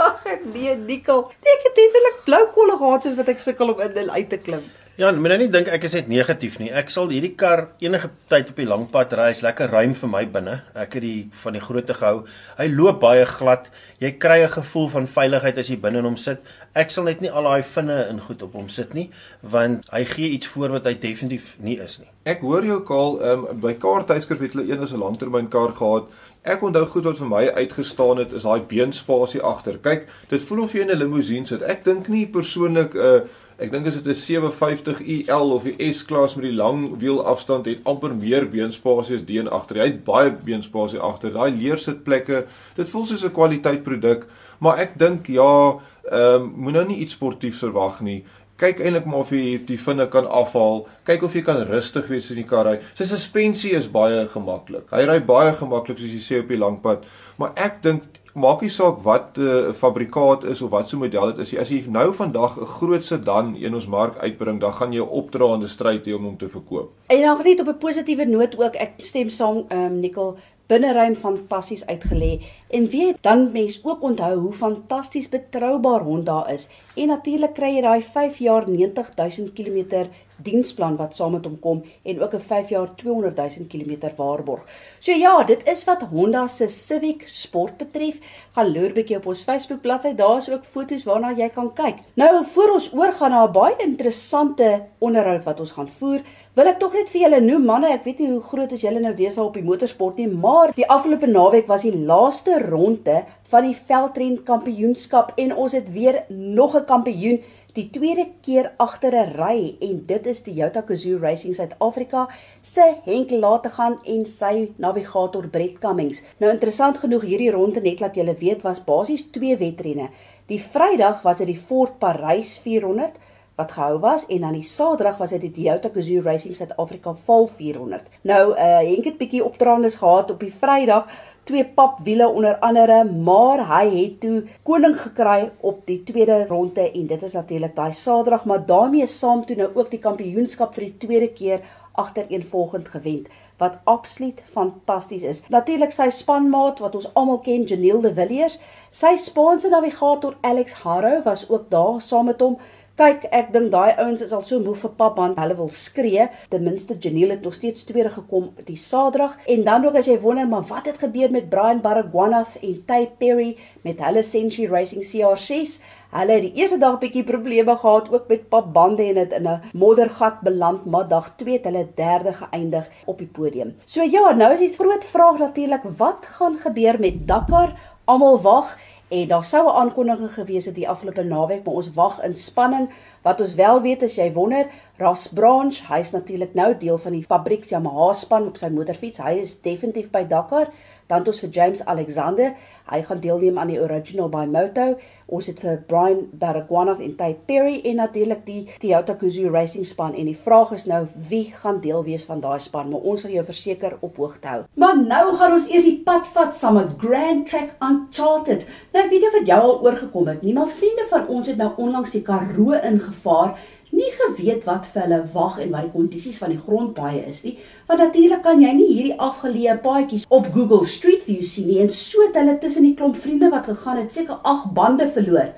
ag 0.00 0.24
nee, 0.54 0.74
Nikkel. 0.76 1.24
Nee, 1.44 1.54
ek 1.58 1.64
het 1.68 1.80
eintlik 1.84 2.20
blou 2.26 2.42
kolle 2.56 2.76
gehad 2.80 3.06
soos 3.06 3.16
wat 3.18 3.32
ek 3.32 3.42
sukkel 3.42 3.74
om 3.74 3.82
in 3.84 3.98
en 4.04 4.12
uit 4.16 4.28
te 4.32 4.38
klim. 4.40 4.68
Ja, 5.00 5.08
moet 5.16 5.32
nou 5.32 5.36
nie 5.40 5.48
dink 5.48 5.68
ek 5.72 5.86
is 5.88 5.94
net 5.96 6.10
negatief 6.12 6.58
nie. 6.60 6.66
Ek 6.76 6.90
sal 6.92 7.08
hierdie 7.08 7.30
kar 7.40 7.62
enige 7.80 8.10
tyd 8.28 8.50
op 8.52 8.58
die 8.60 8.66
lang 8.68 8.82
pad 8.92 9.14
ry. 9.16 9.30
Hy's 9.30 9.40
lekker 9.40 9.70
ruim 9.72 9.94
vir 9.96 10.10
my 10.12 10.20
binne. 10.28 10.58
Ek 10.76 10.98
het 10.98 11.04
die 11.06 11.30
van 11.40 11.56
die 11.56 11.62
grootte 11.64 11.96
gehou. 11.96 12.26
Hy 12.58 12.66
loop 12.74 12.98
baie 13.00 13.24
glad. 13.30 13.70
Jy 14.02 14.10
kry 14.20 14.42
'n 14.44 14.52
gevoel 14.58 14.90
van 14.92 15.06
veiligheid 15.08 15.56
as 15.58 15.70
jy 15.72 15.78
binne 15.80 16.02
in 16.02 16.04
hom 16.04 16.18
sit. 16.20 16.44
Ek 16.76 16.90
sal 16.90 17.04
net 17.04 17.22
nie 17.22 17.30
al 17.30 17.44
daai 17.48 17.62
vinne 17.62 18.08
in 18.10 18.20
goed 18.20 18.42
op 18.42 18.52
hom 18.52 18.68
sit 18.68 18.92
nie, 18.94 19.10
want 19.42 19.88
hy 19.90 20.04
gee 20.04 20.28
iets 20.36 20.46
voor 20.46 20.68
wat 20.68 20.84
hy 20.84 20.94
definitief 20.94 21.56
nie 21.58 21.78
is 21.80 21.98
nie. 21.98 22.08
Ek 22.26 22.40
hoor 22.42 22.62
jou 22.62 22.80
kaal, 22.84 23.22
um, 23.24 23.60
by 23.60 23.74
Kaart 23.74 24.06
tydskrif 24.06 24.40
het 24.40 24.52
hulle 24.52 24.68
eendag 24.68 24.92
'n 24.92 25.00
langtermynkar 25.00 25.72
gehad. 25.72 26.04
Ek 26.42 26.62
onthou 26.64 26.86
goed 26.88 27.04
wat 27.04 27.18
vir 27.20 27.28
my 27.28 27.42
uitgestaan 27.52 28.16
het 28.22 28.32
is 28.32 28.46
daai 28.48 28.62
beenspasie 28.68 29.42
agter. 29.44 29.76
Kyk, 29.78 30.06
dit 30.30 30.46
voel 30.48 30.62
of 30.64 30.72
jy 30.72 30.86
in 30.86 30.90
'n 30.90 30.98
limousine 30.98 31.46
sit. 31.46 31.62
Ek 31.62 31.84
dink 31.84 32.08
nie 32.08 32.26
persoonlik 32.26 32.94
'n 32.94 32.98
uh, 32.98 33.20
Ek 33.60 33.68
dink 33.68 33.84
dit 33.84 34.06
'n 34.06 34.14
750 34.14 35.00
IL 35.04 35.52
of 35.52 35.66
die 35.68 35.92
S-klas 35.92 36.34
met 36.34 36.46
die 36.48 36.56
lang 36.56 36.96
wielafstand 36.98 37.66
het 37.66 37.84
amper 37.84 38.14
meer 38.16 38.48
beenspasie 38.48 39.16
as 39.16 39.26
die 39.28 39.38
een 39.38 39.50
agter. 39.52 39.76
Hy 39.76 39.84
het 39.90 40.04
baie 40.04 40.32
beenspasie 40.32 40.98
agter. 40.98 41.32
Daai 41.32 41.52
leersitplekke, 41.52 42.46
dit 42.76 42.88
voel 42.88 43.04
soos 43.06 43.24
'n 43.24 43.32
kwaliteit 43.32 43.82
produk, 43.82 44.24
maar 44.60 44.78
ek 44.78 44.98
dink 44.98 45.26
ja, 45.26 45.76
ehm 46.10 46.42
um, 46.42 46.52
moet 46.56 46.72
nou 46.72 46.88
iets 46.88 47.12
sportiefs 47.12 47.58
verwag 47.58 48.00
nie. 48.00 48.24
Kyk 48.60 48.82
eintlik 48.84 49.06
maar 49.08 49.22
of 49.24 49.30
jy 49.32 49.56
die 49.64 49.78
vinne 49.80 50.04
kan 50.12 50.26
afhaal. 50.28 50.82
Kyk 51.08 51.22
of 51.24 51.36
jy 51.36 51.40
kan 51.46 51.62
rustig 51.64 52.10
wees 52.12 52.28
in 52.30 52.42
die 52.42 52.48
kar 52.48 52.66
ry. 52.68 52.76
Sy 52.98 53.06
suspensie 53.08 53.72
is 53.78 53.88
baie 53.88 54.26
gemaklik. 54.28 54.90
Hy 54.92 55.06
ry 55.08 55.18
baie 55.24 55.54
gemaklik 55.56 56.00
soos 56.00 56.12
jy 56.12 56.20
sê 56.20 56.42
op 56.42 56.52
die 56.52 56.60
lang 56.60 56.76
pad. 56.84 57.06
Maar 57.40 57.56
ek 57.56 57.80
dink 57.86 58.20
maak 58.34 58.60
nie 58.62 58.70
saak 58.70 59.00
wat 59.04 59.38
'n 59.38 59.42
uh, 59.42 59.72
fabrikaat 59.72 60.44
is 60.44 60.62
of 60.62 60.70
wat 60.70 60.88
so 60.88 60.98
model 60.98 61.32
dit 61.32 61.38
is. 61.38 61.56
As 61.56 61.70
jy 61.70 61.84
nou 61.88 62.12
vandag 62.12 62.60
'n 62.60 62.66
groot 62.66 63.04
sedan 63.04 63.56
in 63.56 63.74
ons 63.74 63.86
mark 63.86 64.18
uitbring, 64.18 64.60
dan 64.60 64.72
gaan 64.72 64.92
jy 64.92 65.00
'n 65.00 65.08
opdraande 65.08 65.68
stryd 65.68 66.06
hê 66.06 66.14
om 66.14 66.24
hom 66.24 66.36
te 66.36 66.48
verkoop. 66.48 66.92
En 67.06 67.22
dan 67.22 67.40
net 67.44 67.60
op 67.60 67.66
'n 67.66 67.78
positiewe 67.78 68.24
noot 68.24 68.58
ook, 68.58 68.74
ek 68.74 68.92
stem 68.98 69.28
saam 69.30 69.64
um, 69.72 70.00
Nikkel 70.00 70.36
binneruim 70.70 71.14
fantasties 71.18 71.82
uitgelê. 71.86 72.38
En 72.70 72.88
weet 72.88 73.22
dan 73.26 73.48
mens 73.52 73.80
ook 73.82 74.02
onthou 74.02 74.34
hoe 74.38 74.52
fantasties 74.52 75.28
betroubaar 75.28 76.00
Honda 76.00 76.46
is. 76.48 76.68
En 76.94 77.10
natuurlik 77.10 77.54
kry 77.58 77.74
jy 77.74 77.82
daai 77.86 78.02
5 78.02 78.38
jaar 78.38 78.68
90000 78.70 79.52
km 79.52 80.06
diensplan 80.42 80.96
wat 80.96 81.16
saam 81.16 81.34
met 81.36 81.44
hom 81.44 81.58
kom 81.60 81.82
en 82.02 82.22
ook 82.22 82.34
'n 82.34 82.40
5 82.40 82.68
jaar 82.68 82.94
200000 82.96 83.68
km 83.68 84.14
waarborg. 84.16 84.62
So 84.98 85.12
ja, 85.12 85.44
dit 85.44 85.68
is 85.68 85.84
wat 85.84 86.02
Honda 86.02 86.46
se 86.46 86.66
Civic 86.66 87.28
Sport 87.28 87.76
betref. 87.76 88.18
Gaan 88.52 88.72
loer 88.72 88.92
bietjie 88.92 89.16
op 89.16 89.26
ons 89.26 89.42
Facebook 89.42 89.80
bladsy, 89.80 90.14
daar 90.14 90.36
is 90.36 90.50
ook 90.50 90.64
foto's 90.64 91.04
waarna 91.04 91.32
jy 91.36 91.48
kan 91.48 91.72
kyk. 91.74 91.96
Nou 92.14 92.44
voor 92.44 92.70
ons 92.72 92.92
oorgaan 92.92 93.30
na 93.30 93.46
'n 93.46 93.52
baie 93.52 93.74
interessante 93.78 94.86
onderhoud 94.98 95.44
wat 95.44 95.60
ons 95.60 95.72
gaan 95.72 95.88
voer, 95.88 96.20
wil 96.58 96.66
ek 96.66 96.80
tog 96.82 96.94
net 96.98 97.10
vir 97.12 97.20
julle 97.22 97.38
noem 97.44 97.66
manne, 97.68 97.92
ek 97.94 98.02
weet 98.08 98.20
nie 98.20 98.32
hoe 98.32 98.42
groot 98.42 98.72
is 98.74 98.82
julle 98.82 98.98
nou 99.02 99.12
deesdae 99.14 99.44
op 99.44 99.54
die 99.54 99.62
motorsport 99.62 100.16
nie, 100.18 100.26
maar 100.26 100.72
die 100.74 100.88
afgelope 100.90 101.28
naweek 101.30 101.68
was 101.70 101.84
die 101.86 101.94
laaste 101.94 102.58
ronde 102.64 103.20
van 103.52 103.68
die 103.68 103.76
veldren 103.76 104.34
kampioenskap 104.48 105.30
en 105.38 105.54
ons 105.54 105.76
het 105.78 105.92
weer 105.94 106.24
nog 106.28 106.74
'n 106.74 106.84
kampioen 106.90 107.38
die 107.74 107.86
tweede 107.94 108.26
keer 108.42 108.72
agter 108.82 109.14
'n 109.14 109.36
ry 109.38 109.76
en 109.80 110.02
dit 110.06 110.26
is 110.26 110.42
die 110.42 110.54
Toyota 110.54 110.82
Gazoo 110.82 111.18
Racing 111.18 111.54
Suid-Afrika 111.54 112.28
se 112.62 112.96
Henk 113.04 113.30
Lategan 113.30 113.98
en 114.04 114.26
sy 114.26 114.72
navigator 114.76 115.46
Brett 115.46 115.78
Cummings. 115.78 116.22
Nou 116.38 116.50
interessant 116.50 116.98
genoeg 116.98 117.22
hierdie 117.22 117.50
ronde 117.50 117.80
net 117.80 118.00
laat 118.00 118.16
julle 118.16 118.34
weet 118.34 118.62
was 118.62 118.84
basies 118.84 119.30
twee 119.30 119.56
wedrenne. 119.56 120.10
Die 120.46 120.58
Vrydag 120.58 121.22
was 121.22 121.38
dit 121.38 121.46
die 121.46 121.56
Ford 121.56 121.98
Parys 121.98 122.58
400 122.58 123.12
wat 123.60 123.72
gehou 123.76 123.98
was 124.00 124.26
en 124.26 124.40
dan 124.46 124.56
die 124.56 124.66
Saterdag 124.66 125.18
was 125.20 125.34
dit 125.36 125.42
die 125.44 125.52
Toyota 125.56 125.90
Gazoo 125.94 126.22
Racing 126.24 126.56
Suid-Afrika 126.56 127.12
Val 127.26 127.46
400. 127.46 128.08
Nou 128.22 128.44
uh 128.52 128.78
Henk 128.80 129.04
het 129.04 129.18
bietjie 129.20 129.44
opdraandes 129.44 130.00
gehad 130.00 130.30
op 130.30 130.40
die 130.40 130.54
Vrydag 130.62 131.10
twee 131.44 131.64
papwiele 131.64 132.28
onder 132.28 132.58
andere, 132.58 133.04
maar 133.04 133.64
hy 133.68 133.84
het 133.90 134.20
toe 134.20 134.42
koning 134.62 134.96
gekry 135.00 135.50
op 135.60 135.82
die 135.88 136.02
tweede 136.06 136.44
ronde 136.46 136.86
en 136.90 137.06
dit 137.10 137.22
is 137.22 137.36
natuurlik 137.36 137.74
daai 137.76 137.92
Saterdag, 137.92 138.44
maar 138.44 138.66
daarmee 138.66 139.06
saam 139.06 139.44
toe 139.46 139.56
nou 139.56 139.70
ook 139.74 139.90
die 139.90 140.02
kampioenskap 140.02 140.74
vir 140.74 140.88
die 140.88 140.96
tweede 141.06 141.28
keer 141.28 141.64
agtereenvolgend 141.92 142.88
gewen 142.88 143.26
wat 143.60 143.76
absoluut 143.84 144.40
fantasties 144.52 145.22
is. 145.22 145.42
Natuurlik 145.52 145.92
sy 145.92 146.08
spanmaat 146.08 146.78
wat 146.80 146.94
ons 146.96 147.10
almal 147.12 147.42
ken, 147.44 147.66
Janiel 147.68 148.00
de 148.00 148.12
Villiers, 148.16 148.56
sy 148.90 149.18
Spaanse 149.20 149.68
navigator 149.68 150.38
Alex 150.40 150.78
Haro 150.80 151.18
was 151.26 151.44
ook 151.50 151.68
daar 151.68 152.00
saam 152.00 152.30
met 152.32 152.40
hom. 152.40 152.56
Kyk, 152.98 153.28
ek 153.32 153.52
dink 153.54 153.70
daai 153.72 153.94
ouens 154.02 154.20
is 154.24 154.32
al 154.36 154.42
so 154.42 154.58
moeg 154.60 154.76
vir 154.82 154.90
pap 154.98 155.16
want 155.16 155.38
hulle 155.40 155.54
wil 155.56 155.70
skree. 155.72 156.26
Ten 156.52 156.64
minste 156.66 156.96
Janiel 157.00 157.30
het 157.36 157.46
nog 157.46 157.54
steeds 157.54 157.86
tweede 157.88 158.10
gekom 158.12 158.50
die 158.66 158.76
Saterdag 158.76 159.38
en 159.46 159.62
dan 159.64 159.86
ook 159.86 159.96
as 160.00 160.08
jy 160.10 160.18
wonder 160.20 160.48
maar 160.48 160.66
wat 160.68 160.90
het 160.90 160.98
gebeur 161.00 161.30
met 161.32 161.48
Brian 161.52 161.80
Baragwanath 161.80 162.58
en 162.60 162.82
Ty 162.90 163.06
Perry 163.22 163.54
met 163.86 164.02
hulle 164.04 164.22
Century 164.26 164.68
Racing 164.68 165.06
CR6? 165.06 165.78
Hulle 166.10 166.36
het 166.36 166.42
die 166.48 166.60
eerste 166.60 166.80
dag 166.82 166.98
bietjie 166.98 167.22
probleme 167.24 167.76
gehad 167.78 168.10
ook 168.10 168.28
met 168.28 168.48
papbande 168.50 169.06
en 169.06 169.14
dit 169.22 169.32
in 169.38 169.48
'n 169.48 169.62
moddergat 169.72 170.40
beland, 170.42 170.84
maar 170.84 171.08
dag 171.08 171.32
2 171.36 171.54
het 171.56 171.64
hulle 171.64 171.86
derde 171.94 172.32
geëindig 172.32 172.90
op 173.06 173.18
die 173.18 173.30
podium. 173.32 173.74
So 173.84 174.02
ja, 174.02 174.32
nou 174.34 174.52
is 174.52 174.58
die 174.58 174.74
groot 174.74 175.04
vraag 175.04 175.38
natuurlik, 175.38 175.82
wat 175.96 176.26
gaan 176.26 176.58
gebeur 176.58 177.00
met 177.00 177.28
Dakar? 177.28 177.78
Almal 178.04 178.40
wag 178.40 178.76
En 179.10 179.28
daar 179.28 179.44
sou 179.44 179.66
'n 179.66 179.76
aankondiging 179.76 180.32
gewees 180.32 180.64
het 180.64 180.74
die 180.74 180.88
afgelope 180.88 181.22
naweek, 181.22 181.64
maar 181.64 181.74
ons 181.74 181.92
wag 181.94 182.22
in 182.22 182.34
spanning. 182.34 182.90
Wat 183.22 183.40
ons 183.40 183.54
wel 183.54 183.80
weet 183.82 184.02
as 184.02 184.14
jy 184.14 184.32
wonder, 184.32 184.66
Ross 184.96 185.28
Branch, 185.28 185.80
hy's 185.88 186.10
natuurlik 186.10 186.54
nou 186.54 186.76
deel 186.78 186.98
van 186.98 187.12
die 187.12 187.24
fabrieks 187.24 187.68
Yamaha 187.68 188.12
span 188.12 188.46
op 188.46 188.56
sy 188.56 188.68
motorfiets. 188.68 189.18
Hy 189.18 189.32
is 189.42 189.60
definitief 189.60 190.10
by 190.10 190.24
Dakar. 190.26 190.68
Dan 191.10 191.24
het 191.24 191.28
ons 191.32 191.40
vir 191.42 191.50
James 191.50 191.80
Alexander, 191.90 192.52
hy 192.90 193.00
gaan 193.02 193.18
deelneem 193.22 193.56
aan 193.58 193.70
die 193.72 193.80
Original 193.82 194.28
by 194.30 194.44
Moto. 194.46 194.92
Ons 195.26 195.48
het 195.50 195.58
vir 195.62 195.80
Brian 195.90 196.20
Baragwanath 196.38 197.02
en 197.02 197.16
Ty 197.18 197.32
Perry 197.48 197.80
en 197.86 197.98
natuurlik 197.98 198.44
die 198.46 198.60
Toyota 198.82 199.16
Gazoo 199.18 199.50
Racing 199.50 199.86
span 199.86 200.14
en 200.14 200.30
die 200.30 200.36
vraag 200.38 200.70
is 200.76 200.86
nou 200.90 201.00
wie 201.30 201.48
gaan 201.62 201.80
deel 201.82 202.04
wees 202.06 202.26
van 202.30 202.42
daai 202.42 202.60
span, 202.62 202.92
maar 202.92 203.02
ons 203.02 203.26
sal 203.26 203.34
jou 203.34 203.42
verseker 203.46 203.96
op 204.06 204.22
hoogte 204.22 204.50
hou. 204.52 204.60
Maar 204.78 205.02
nou 205.02 205.24
gaan 205.40 205.56
ons 205.58 205.66
eers 205.70 205.88
die 205.90 205.98
pad 206.06 206.30
vat 206.30 206.54
saam 206.54 206.78
met 206.78 206.94
Grand 207.02 207.42
Track 207.50 207.74
Uncharted. 207.82 208.66
Nou 208.94 209.02
ek 209.02 209.10
weet 209.10 209.18
nie 209.18 209.32
of 209.32 209.38
dit 209.40 209.50
jou 209.50 209.60
al 209.66 209.76
oorgekom 209.90 210.30
het 210.30 210.46
nie, 210.46 210.54
maar 210.54 210.70
vriende 210.70 211.10
van 211.10 211.26
ons 211.26 211.50
het 211.50 211.58
nou 211.58 211.72
onlangs 211.74 212.14
die 212.14 212.22
Karoo 212.26 212.78
ingevaar 212.78 213.56
nie 213.96 214.10
geweet 214.16 214.64
wat 214.68 214.86
vir 214.92 215.02
hulle 215.04 215.20
wag 215.34 215.58
en 215.62 215.72
wat 215.74 215.86
die 215.86 215.94
kondisies 215.94 216.38
van 216.42 216.54
die 216.54 216.60
grondpaaie 216.60 217.24
is 217.30 217.42
nie. 217.46 217.56
Want 217.88 218.02
natuurlik 218.04 218.42
kan 218.46 218.62
jy 218.62 218.70
nie 218.76 218.88
hierdie 218.90 219.18
afgeleë 219.18 219.80
paadjies 219.84 220.28
op 220.28 220.48
Google 220.54 220.86
Street 220.86 221.26
View 221.26 221.42
sien 221.46 221.68
nie 221.70 221.80
en 221.82 221.92
so 221.94 222.22
het 222.26 222.38
hulle 222.38 222.56
tussen 222.62 222.86
die 222.86 222.94
klomp 222.98 223.18
vriende 223.20 223.50
wat 223.52 223.68
gegaan 223.70 224.00
het 224.02 224.14
seker 224.14 224.38
8 224.42 224.72
bande 224.76 225.08
verloor. 225.10 225.52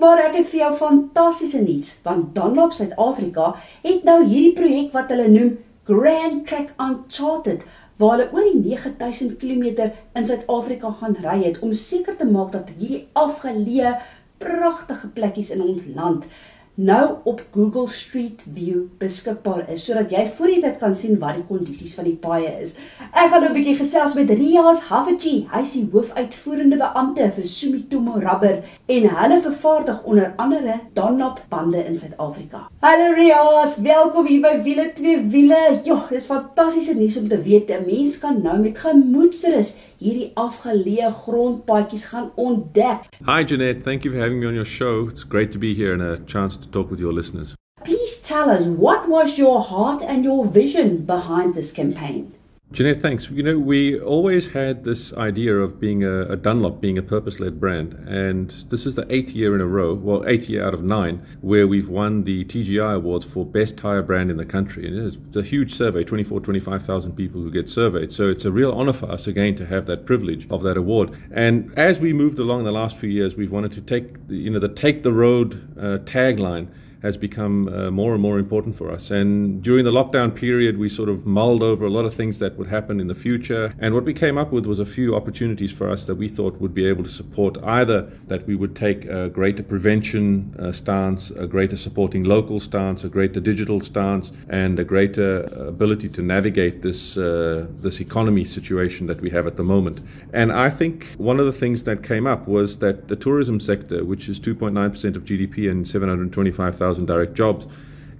Maar 0.00 0.24
ek 0.24 0.40
het 0.40 0.48
vir 0.50 0.60
jou 0.64 0.72
fantastiese 0.74 1.60
nuus, 1.62 1.92
want 2.02 2.32
Dunlop 2.34 2.72
Suid-Afrika 2.74 3.52
het 3.84 4.02
nou 4.08 4.24
hierdie 4.24 4.56
projek 4.56 4.90
wat 4.96 5.12
hulle 5.14 5.28
noem 5.30 5.52
Grand 5.86 6.46
Track 6.48 6.72
Uncharted 6.80 7.62
waar 8.00 8.16
hulle 8.16 8.30
oor 8.34 8.48
die 8.48 8.60
9000 8.64 9.36
km 9.38 9.92
in 10.18 10.26
Suid-Afrika 10.26 10.90
gaan 10.98 11.14
ry 11.22 11.36
het 11.44 11.60
om 11.62 11.74
seker 11.78 12.16
te 12.18 12.26
maak 12.26 12.50
dat 12.56 12.72
hierdie 12.78 13.04
afgeleë 13.12 13.94
pragtige 14.42 15.12
plekkies 15.14 15.52
in 15.54 15.62
ons 15.62 15.86
land 15.94 16.26
nou 16.74 17.16
op 17.24 17.42
Google 17.54 17.88
Street 17.88 18.44
View 18.52 18.80
beskikbaar 18.98 19.68
is 19.70 19.84
sodat 19.86 20.10
jy 20.10 20.24
voor 20.34 20.50
die 20.50 20.60
tyd 20.64 20.80
kan 20.80 20.96
sien 20.98 21.20
wat 21.22 21.36
die 21.38 21.44
kondisies 21.46 21.94
van 21.94 22.08
die 22.08 22.16
paaie 22.18 22.50
is. 22.64 22.74
Ek 23.12 23.30
gaan 23.30 23.44
nou 23.44 23.50
'n 23.50 23.54
bietjie 23.54 23.76
gesels 23.78 24.14
met 24.14 24.30
Rias 24.30 24.80
Havaji. 24.90 25.46
Hy 25.52 25.62
is 25.62 25.72
die 25.72 25.86
hoofuitvoerende 25.92 26.76
beampte 26.76 27.30
vir 27.30 27.46
Sumitomo 27.46 28.18
Rubber 28.18 28.64
en 28.86 29.08
hulle 29.08 29.40
vervaardig 29.40 30.02
onder 30.02 30.32
andere 30.36 30.80
Dunlop 30.94 31.40
bande 31.48 31.84
in 31.86 31.98
Suid-Afrika. 31.98 32.68
Hallo 32.80 33.14
Rias, 33.14 33.80
welkom 33.80 34.26
hier 34.26 34.40
by 34.40 34.62
Wiele 34.62 34.92
2 34.92 35.30
Wiele. 35.30 35.80
Jo, 35.84 36.00
dis 36.10 36.26
fantastiese 36.26 36.94
nuus 36.94 37.16
om 37.16 37.28
te 37.28 37.42
weet 37.42 37.70
'n 37.70 37.84
mens 37.86 38.18
kan 38.18 38.42
nou 38.42 38.58
met 38.58 38.78
gemoedsrus 38.78 39.76
hierdie 40.04 40.32
afgeleë 40.34 41.10
grondpaadjies 41.24 42.04
gaan 42.12 42.30
ontdek. 42.40 43.06
Hi 43.24 43.44
Jeanette, 43.44 43.82
thank 43.86 44.04
you 44.04 44.12
for 44.12 44.20
having 44.20 44.40
me 44.40 44.46
on 44.46 44.54
your 44.54 44.68
show. 44.68 45.08
It's 45.08 45.24
great 45.24 45.52
to 45.52 45.58
be 45.58 45.72
here 45.74 45.92
and 45.92 46.02
a 46.02 46.18
chance 46.26 46.56
to 46.56 46.63
talk 46.66 46.90
with 46.90 47.00
your 47.00 47.12
listeners. 47.12 47.54
Please 47.84 48.20
tell 48.20 48.50
us 48.50 48.64
what 48.64 49.08
was 49.08 49.38
your 49.38 49.62
heart 49.62 50.02
and 50.02 50.24
your 50.24 50.46
vision 50.46 51.04
behind 51.04 51.54
this 51.54 51.72
campaign? 51.72 52.32
Jeanette, 52.72 53.02
thanks. 53.02 53.30
You 53.30 53.44
know, 53.44 53.56
we 53.56 54.00
always 54.00 54.48
had 54.48 54.82
this 54.82 55.12
idea 55.12 55.54
of 55.58 55.78
being 55.78 56.02
a, 56.02 56.22
a 56.22 56.36
Dunlop, 56.36 56.80
being 56.80 56.98
a 56.98 57.02
purpose 57.02 57.38
led 57.38 57.60
brand. 57.60 57.92
And 58.08 58.50
this 58.68 58.84
is 58.84 58.96
the 58.96 59.06
eighth 59.14 59.30
year 59.30 59.54
in 59.54 59.60
a 59.60 59.66
row, 59.66 59.94
well, 59.94 60.26
eighth 60.26 60.48
year 60.48 60.66
out 60.66 60.74
of 60.74 60.82
nine, 60.82 61.24
where 61.40 61.68
we've 61.68 61.88
won 61.88 62.24
the 62.24 62.44
TGI 62.46 62.96
Awards 62.96 63.24
for 63.24 63.46
Best 63.46 63.76
Tire 63.76 64.02
Brand 64.02 64.30
in 64.30 64.38
the 64.38 64.44
country. 64.44 64.88
And 64.88 64.96
it's 64.98 65.36
a 65.36 65.42
huge 65.42 65.74
survey 65.74 66.02
24, 66.02 66.40
25,000 66.40 67.12
people 67.12 67.40
who 67.40 67.50
get 67.50 67.68
surveyed. 67.68 68.12
So 68.12 68.28
it's 68.28 68.44
a 68.44 68.50
real 68.50 68.72
honor 68.72 68.94
for 68.94 69.08
us, 69.12 69.28
again, 69.28 69.54
to 69.56 69.66
have 69.66 69.86
that 69.86 70.04
privilege 70.04 70.48
of 70.50 70.62
that 70.64 70.76
award. 70.76 71.16
And 71.30 71.72
as 71.78 72.00
we 72.00 72.12
moved 72.12 72.40
along 72.40 72.64
the 72.64 72.72
last 72.72 72.96
few 72.96 73.10
years, 73.10 73.36
we've 73.36 73.52
wanted 73.52 73.70
to 73.72 73.82
take, 73.82 74.26
the, 74.26 74.36
you 74.36 74.50
know, 74.50 74.58
the 74.58 74.68
Take 74.68 75.04
the 75.04 75.12
Road 75.12 75.54
uh, 75.78 75.98
tagline 75.98 76.68
has 77.04 77.18
become 77.18 77.68
uh, 77.68 77.90
more 77.90 78.14
and 78.14 78.22
more 78.22 78.38
important 78.38 78.74
for 78.74 78.90
us. 78.90 79.10
And 79.10 79.62
during 79.62 79.84
the 79.84 79.92
lockdown 79.92 80.34
period, 80.34 80.78
we 80.78 80.88
sort 80.88 81.10
of 81.10 81.26
mulled 81.26 81.62
over 81.62 81.84
a 81.84 81.90
lot 81.90 82.06
of 82.06 82.14
things 82.14 82.38
that 82.38 82.56
would 82.56 82.66
happen 82.68 82.98
in 82.98 83.08
the 83.08 83.14
future. 83.14 83.74
And 83.78 83.92
what 83.92 84.04
we 84.04 84.14
came 84.14 84.38
up 84.38 84.50
with 84.52 84.64
was 84.64 84.78
a 84.78 84.86
few 84.86 85.14
opportunities 85.14 85.70
for 85.70 85.86
us 85.90 86.06
that 86.06 86.14
we 86.14 86.28
thought 86.30 86.58
would 86.62 86.72
be 86.72 86.86
able 86.86 87.04
to 87.04 87.10
support 87.10 87.58
either 87.62 88.10
that 88.28 88.46
we 88.46 88.54
would 88.56 88.74
take 88.74 89.04
a 89.04 89.28
greater 89.28 89.62
prevention 89.62 90.56
uh, 90.58 90.72
stance, 90.72 91.30
a 91.32 91.46
greater 91.46 91.76
supporting 91.76 92.24
local 92.24 92.58
stance, 92.58 93.04
a 93.04 93.10
greater 93.10 93.38
digital 93.38 93.82
stance, 93.82 94.32
and 94.48 94.78
a 94.78 94.84
greater 94.84 95.42
ability 95.68 96.08
to 96.08 96.22
navigate 96.22 96.80
this 96.80 97.18
uh, 97.18 97.66
this 97.86 98.00
economy 98.00 98.44
situation 98.44 99.06
that 99.08 99.20
we 99.20 99.28
have 99.28 99.46
at 99.46 99.56
the 99.56 99.62
moment. 99.62 100.00
And 100.32 100.50
I 100.52 100.70
think 100.70 101.06
one 101.18 101.38
of 101.38 101.44
the 101.44 101.52
things 101.52 101.84
that 101.84 102.02
came 102.02 102.26
up 102.26 102.48
was 102.48 102.78
that 102.78 103.08
the 103.08 103.16
tourism 103.16 103.60
sector, 103.60 104.04
which 104.04 104.28
is 104.28 104.40
2.9% 104.40 105.16
of 105.16 105.24
GDP 105.24 105.70
and 105.70 105.86
725,000 105.86 106.93
1,000 106.98 107.06
direct 107.06 107.34
jobs. 107.34 107.66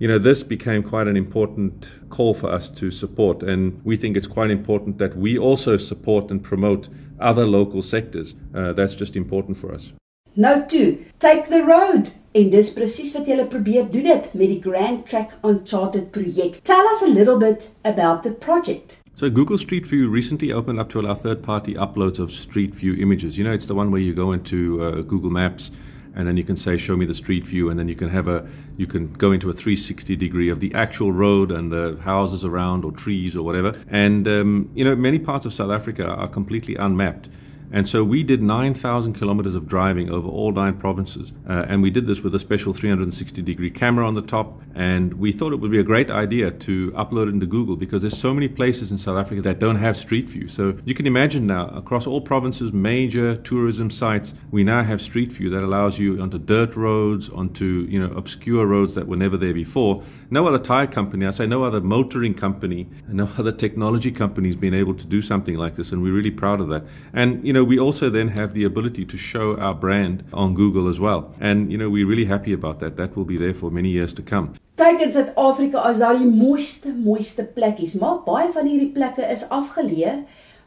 You 0.01 0.09
know, 0.09 0.19
this 0.19 0.43
became 0.43 0.83
quite 0.83 1.07
an 1.07 1.17
important 1.17 1.93
call 2.09 2.35
for 2.35 2.51
us 2.51 2.69
to 2.71 2.91
support, 2.91 3.43
and 3.43 3.81
we 3.85 3.97
think 3.97 4.17
it's 4.17 4.27
quite 4.27 4.51
important 4.51 4.99
that 4.99 5.17
we 5.17 5.39
also 5.39 5.77
support 5.77 6.31
and 6.31 6.43
promote 6.43 6.89
other 7.21 7.47
local 7.47 7.81
sectors. 7.81 8.35
Uh, 8.55 8.73
that's 8.73 8.97
just 8.97 9.17
important 9.17 9.57
for 9.57 9.73
us. 9.73 9.93
Nou 10.37 10.67
toe, 10.67 10.99
take 11.21 11.47
the 11.47 11.63
road. 11.63 12.11
En 12.33 12.51
dis 12.51 12.73
presies 12.73 13.13
wat 13.15 13.29
julle 13.31 13.47
probeer 13.47 13.87
doen 13.91 14.03
dit 14.03 14.33
met 14.35 14.49
die 14.51 14.61
Grand 14.61 15.07
Track 15.07 15.37
Uncharted 15.47 16.11
projek. 16.11 16.59
Tell 16.65 16.85
us 16.93 17.03
a 17.03 17.09
little 17.09 17.39
bit 17.39 17.71
about 17.85 18.25
the 18.25 18.33
project. 18.33 19.01
So 19.15 19.31
Google 19.31 19.59
Street 19.59 19.87
View 19.87 20.11
recently 20.11 20.53
opened 20.53 20.81
up 20.81 20.89
to 20.91 20.99
allow 20.99 21.15
third-party 21.15 21.75
uploads 21.75 22.19
of 22.19 22.33
Street 22.33 22.75
View 22.75 22.97
images. 23.01 23.39
You 23.39 23.45
know, 23.45 23.55
it's 23.55 23.67
the 23.67 23.77
one 23.77 23.93
where 23.93 24.01
you 24.01 24.13
go 24.13 24.33
into 24.33 24.83
uh, 24.83 25.03
Google 25.03 25.31
Maps 25.31 25.71
and 26.15 26.27
then 26.27 26.37
you 26.37 26.45
can 26.45 26.57
say 26.57 26.77
show 26.77 26.97
me 26.97 27.07
the 27.07 27.15
street 27.15 27.47
view 27.47 27.71
and 27.71 27.79
then 27.79 27.89
you 27.89 27.95
can 27.95 28.09
have 28.09 28.29
a 28.29 28.47
you 28.77 28.87
can 28.87 29.13
go 29.15 29.33
into 29.33 29.51
a 29.51 29.53
360 29.53 30.17
degree 30.17 30.49
of 30.49 30.61
the 30.61 30.75
actual 30.75 31.13
road 31.13 31.51
and 31.51 31.73
the 31.73 31.99
houses 32.03 32.45
around 32.45 32.85
or 32.85 32.93
trees 32.93 33.37
or 33.37 33.43
whatever. 33.43 33.79
And 33.89 34.27
um, 34.29 34.71
you 34.75 34.85
know 34.85 34.95
many 34.97 35.19
parts 35.19 35.47
of 35.47 35.55
south 35.55 35.71
africa 35.71 36.07
are 36.07 36.29
completely 36.29 36.77
unmapped 36.77 37.29
and 37.75 37.89
so 37.89 38.05
we 38.05 38.23
did 38.23 38.41
9,000 38.41 39.15
kilometers 39.15 39.57
of 39.57 39.67
driving 39.67 40.09
over 40.09 40.29
all 40.29 40.53
nine 40.53 40.79
provinces. 40.79 41.33
Uh, 41.49 41.67
and 41.69 41.83
we 41.83 41.91
did 41.91 42.07
this 42.07 42.21
with 42.21 42.33
a 42.37 42.39
special 42.39 42.73
360 42.73 43.43
degree 43.43 43.69
camera 43.69 44.07
on 44.07 44.15
the 44.15 44.23
top. 44.23 44.63
And 44.77 45.15
we 45.15 45.33
thought 45.33 45.53
it 45.53 45.57
would 45.57 45.73
be 45.73 45.81
a 45.81 45.85
great 45.85 46.09
idea 46.09 46.53
to 46.53 46.93
upload 46.93 47.27
it 47.27 47.31
into 47.31 47.47
Google 47.47 47.75
because 47.75 48.03
there's 48.03 48.17
so 48.17 48.33
many 48.33 48.47
places 48.47 48.93
in 48.93 48.99
South 48.99 49.19
Africa 49.19 49.43
that 49.43 49.59
don't 49.59 49.75
have 49.75 49.97
Street 49.97 50.29
View. 50.29 50.47
So 50.47 50.79
you 50.85 50.95
can 50.95 51.05
imagine 51.05 51.49
now, 51.49 51.67
across 51.71 52.07
all 52.07 52.21
provinces, 52.21 52.73
major 52.73 53.35
tourism 53.39 53.91
sites, 53.91 54.35
we 54.53 54.63
now 54.63 54.85
have 54.85 55.01
Street 55.01 55.33
View 55.33 55.51
that 55.51 55.65
allows 55.65 55.99
you 55.99 56.23
onto 56.23 56.39
dirt 56.39 56.77
roads, 56.77 57.29
onto 57.29 57.89
you 57.91 57.99
know 57.99 58.15
obscure 58.17 58.69
roads 58.69 58.95
that 58.95 59.09
were 59.09 59.17
never 59.17 59.37
there 59.37 59.55
before. 59.55 60.05
No 60.31 60.47
other 60.47 60.61
tire 60.61 60.87
company, 60.87 61.27
I 61.27 61.33
say 61.33 61.47
no 61.47 61.65
other 61.65 61.81
motoring 61.81 62.35
company, 62.35 62.89
no 63.09 63.29
other 63.37 63.53
technology 63.53 64.13
company 64.13 64.49
has 64.49 64.57
been 64.57 64.75
able 64.75 64.95
to 64.95 65.07
do 65.07 65.21
something 65.21 65.57
like 65.57 65.75
this. 65.75 65.91
And 65.91 66.03
we're 66.05 66.15
really 66.15 66.31
proud 66.31 66.61
of 66.61 66.69
that. 66.69 66.85
And, 67.13 67.45
you 67.45 67.53
know, 67.65 67.69
we 67.69 67.79
also 67.79 68.11
then 68.11 68.29
have 68.29 68.55
the 68.55 68.65
ability 68.65 69.05
to 69.07 69.17
show 69.17 69.57
our 69.59 69.75
brand 69.75 70.25
on 70.33 70.55
Google 70.55 70.89
as 70.89 71.01
well. 71.01 71.35
And, 71.41 71.73
you 71.73 71.79
know, 71.79 71.89
we're 71.89 72.07
really 72.07 72.27
happy 72.27 72.53
about 72.53 72.81
that. 72.81 72.97
That 72.97 73.17
will 73.17 73.25
be 73.25 73.37
there 73.37 73.55
for 73.55 73.71
many 73.71 73.91
years 73.91 74.15
to 74.15 74.23
come. 74.23 74.55
Kyk 74.77 75.01
in 75.01 75.13
Suid-Afrika 75.13 75.89
is 75.91 76.01
daar 76.03 76.19
die 76.19 76.27
mooiste 76.27 76.91
mooiste 76.91 77.45
plekkies, 77.45 77.95
maar 77.95 78.25
baie 78.27 78.51
van 78.53 78.67
hierdie 78.67 78.91
plekke 78.93 79.23
is 79.31 79.47
afgeleë. 79.49 80.25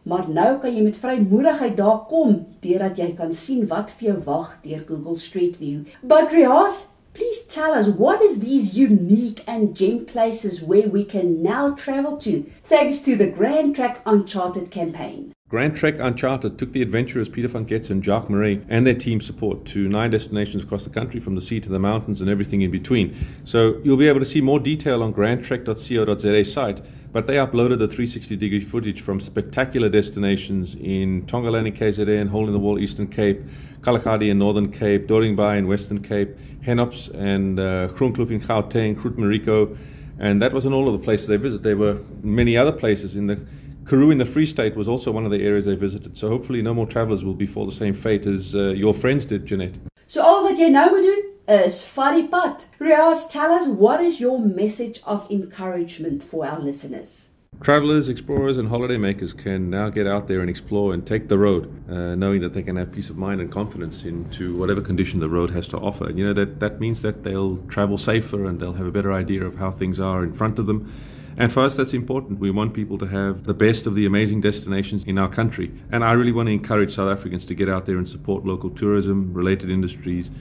Maar 0.08 0.30
nou 0.32 0.52
kan 0.64 0.72
jy 0.72 0.86
met 0.86 0.96
vrymoedigheid 0.96 1.76
daar 1.76 2.06
kom 2.08 2.46
deurdat 2.64 2.96
jy 2.96 3.10
kan 3.18 3.34
sien 3.36 3.66
wat 3.68 3.92
vir 3.98 4.14
jou 4.14 4.20
wag 4.30 4.54
deur 4.64 4.86
Google 4.88 5.20
Street 5.20 5.60
View. 5.60 5.84
But 6.02 6.32
Rias, 6.32 6.88
please 7.12 7.44
tell 7.44 7.76
us 7.76 7.92
what 7.92 8.24
is 8.24 8.40
these 8.40 8.80
unique 8.80 9.44
and 9.46 9.76
gem 9.76 10.06
places 10.06 10.64
where 10.64 10.88
we 10.88 11.04
can 11.04 11.44
now 11.44 11.76
travel 11.76 12.16
to 12.24 12.46
thanks 12.64 13.04
to 13.04 13.18
the 13.18 13.28
Grand 13.28 13.76
Track 13.76 14.00
Uncharted 14.06 14.72
campaign. 14.72 15.34
Grand 15.50 15.78
Trek 15.78 15.96
Uncharted 15.98 16.60
took 16.60 16.74
the 16.74 16.82
adventurers 16.82 17.30
Peter 17.30 17.48
van 17.48 17.64
Getz 17.64 17.90
and 17.90 18.04
Jacques 18.04 18.30
Marais 18.30 18.60
and 18.68 18.86
their 18.86 18.94
team 18.94 19.22
support 19.22 19.64
to 19.68 19.88
nine 19.88 20.12
destinations 20.12 20.62
across 20.62 20.84
the 20.84 20.90
country, 20.90 21.22
from 21.22 21.36
the 21.36 21.42
sea 21.42 21.62
to 21.62 21.70
the 21.70 21.80
mountains 21.80 22.20
and 22.20 22.30
everything 22.30 22.64
in 22.64 22.70
between. 22.70 23.16
So 23.46 23.80
you'll 23.82 23.96
be 23.96 24.10
able 24.10 24.20
to 24.20 24.26
see 24.26 24.42
more 24.42 24.60
detail 24.60 25.02
on 25.02 25.14
grandtrek.co.za 25.14 26.44
site. 26.44 26.84
But 27.14 27.28
they 27.28 27.36
uploaded 27.36 27.80
the 27.80 27.88
360 27.88 28.36
degree 28.36 28.60
footage 28.60 29.00
from 29.00 29.22
spectacular 29.22 29.88
destinations 29.88 30.76
in 30.76 31.26
Tongaland 31.28 31.68
in 31.68 31.74
KZN, 31.74 32.28
Hole 32.28 32.48
in 32.48 32.52
the 32.52 32.60
Wall, 32.60 32.78
Eastern 32.78 33.08
Cape, 33.08 33.42
Kalahari 33.82 34.30
in 34.30 34.40
Northern 34.40 34.70
Cape, 34.70 35.08
Doringbai 35.08 35.60
in 35.60 35.68
Western 35.70 36.04
Cape, 36.04 36.36
Henops 36.62 37.08
and 37.16 37.58
uh, 37.58 37.88
in 37.90 38.42
Gauteng, 38.42 38.98
Groot 38.98 39.16
Mariko. 39.16 39.78
And 40.20 40.42
that 40.42 40.52
wasn't 40.52 40.74
all 40.74 40.94
of 40.94 41.00
the 41.00 41.06
places 41.06 41.28
they 41.28 41.38
visited. 41.38 41.64
There 41.64 41.78
were 41.78 42.02
many 42.22 42.58
other 42.58 42.74
places 42.74 43.16
in 43.16 43.28
the 43.28 43.40
Karoo 43.88 44.12
in 44.12 44.18
the 44.18 44.26
Free 44.26 44.46
State 44.46 44.76
was 44.76 44.88
also 44.88 45.12
one 45.12 45.24
of 45.24 45.32
the 45.32 45.44
areas 45.44 45.64
they 45.64 45.76
visited. 45.76 46.18
So 46.18 46.28
hopefully 46.28 46.62
no 46.62 46.74
more 46.74 46.86
travelers 46.86 47.24
will 47.24 47.34
befall 47.34 47.66
the 47.66 47.72
same 47.72 47.94
fate 47.94 48.26
as 48.26 48.54
uh, 48.54 48.70
your 48.70 48.94
friends 48.94 49.24
did, 49.24 49.46
Jeanette. 49.46 49.76
So 50.08 50.22
al 50.22 50.44
wat 50.44 50.60
jy 50.60 50.68
nou 50.70 50.90
moet 50.92 51.08
doen 51.08 51.24
is 51.48 51.82
pad. 51.94 52.66
Rias, 52.80 53.28
tell 53.28 53.52
us 53.52 53.68
what 53.68 54.02
is 54.02 54.20
your 54.20 54.40
message 54.40 55.02
of 55.06 55.26
encouragement 55.32 56.22
for 56.22 56.46
our 56.46 56.60
listeners? 56.60 57.30
Travelers, 57.62 58.10
explorers, 58.10 58.58
and 58.58 58.70
holidaymakers 58.70 59.36
can 59.36 59.70
now 59.70 59.90
get 59.90 60.06
out 60.06 60.28
there 60.28 60.42
and 60.42 60.50
explore 60.50 60.94
and 60.94 61.08
take 61.08 61.28
the 61.30 61.38
road, 61.38 61.72
uh, 61.90 62.14
knowing 62.14 62.42
that 62.42 62.54
they 62.54 62.62
can 62.62 62.76
have 62.76 62.92
peace 62.92 63.10
of 63.10 63.18
mind 63.18 63.42
and 63.42 63.50
confidence 63.52 64.04
into 64.04 64.56
whatever 64.58 64.82
condition 64.82 65.22
the 65.22 65.30
road 65.30 65.50
has 65.50 65.68
to 65.70 65.78
offer. 65.78 66.08
And 66.08 66.20
you 66.20 66.26
know 66.26 66.34
that 66.34 66.60
that 66.60 66.80
means 66.80 67.02
that 67.02 67.24
they'll 67.24 67.58
travel 67.68 67.98
safer 67.98 68.46
and 68.46 68.60
they'll 68.60 68.74
have 68.74 68.86
a 68.86 68.92
better 68.92 69.14
idea 69.14 69.46
of 69.46 69.56
how 69.56 69.72
things 69.72 70.00
are 70.00 70.24
in 70.24 70.34
front 70.34 70.60
of 70.60 70.68
them. 70.68 70.92
And 71.40 71.54
for 71.54 71.60
us, 71.60 71.76
that's 71.76 71.94
important. 71.94 72.40
We 72.40 72.50
want 72.50 72.74
people 72.74 72.98
to 72.98 73.06
have 73.06 73.44
the 73.44 73.54
best 73.54 73.86
of 73.86 73.94
the 73.94 74.08
amazing 74.08 74.42
destinations 74.42 75.04
in 75.04 75.20
our 75.20 75.30
country. 75.30 75.72
And 75.92 76.04
I 76.04 76.14
really 76.14 76.32
want 76.32 76.48
to 76.48 76.54
encourage 76.54 76.96
South 76.96 77.16
Africans 77.16 77.46
to 77.46 77.54
get 77.54 77.70
out 77.70 77.86
there 77.86 77.98
and 77.98 78.10
support 78.10 78.44
local 78.44 78.72
tourism, 78.72 79.32
related 79.34 79.70
industries, 79.70 80.32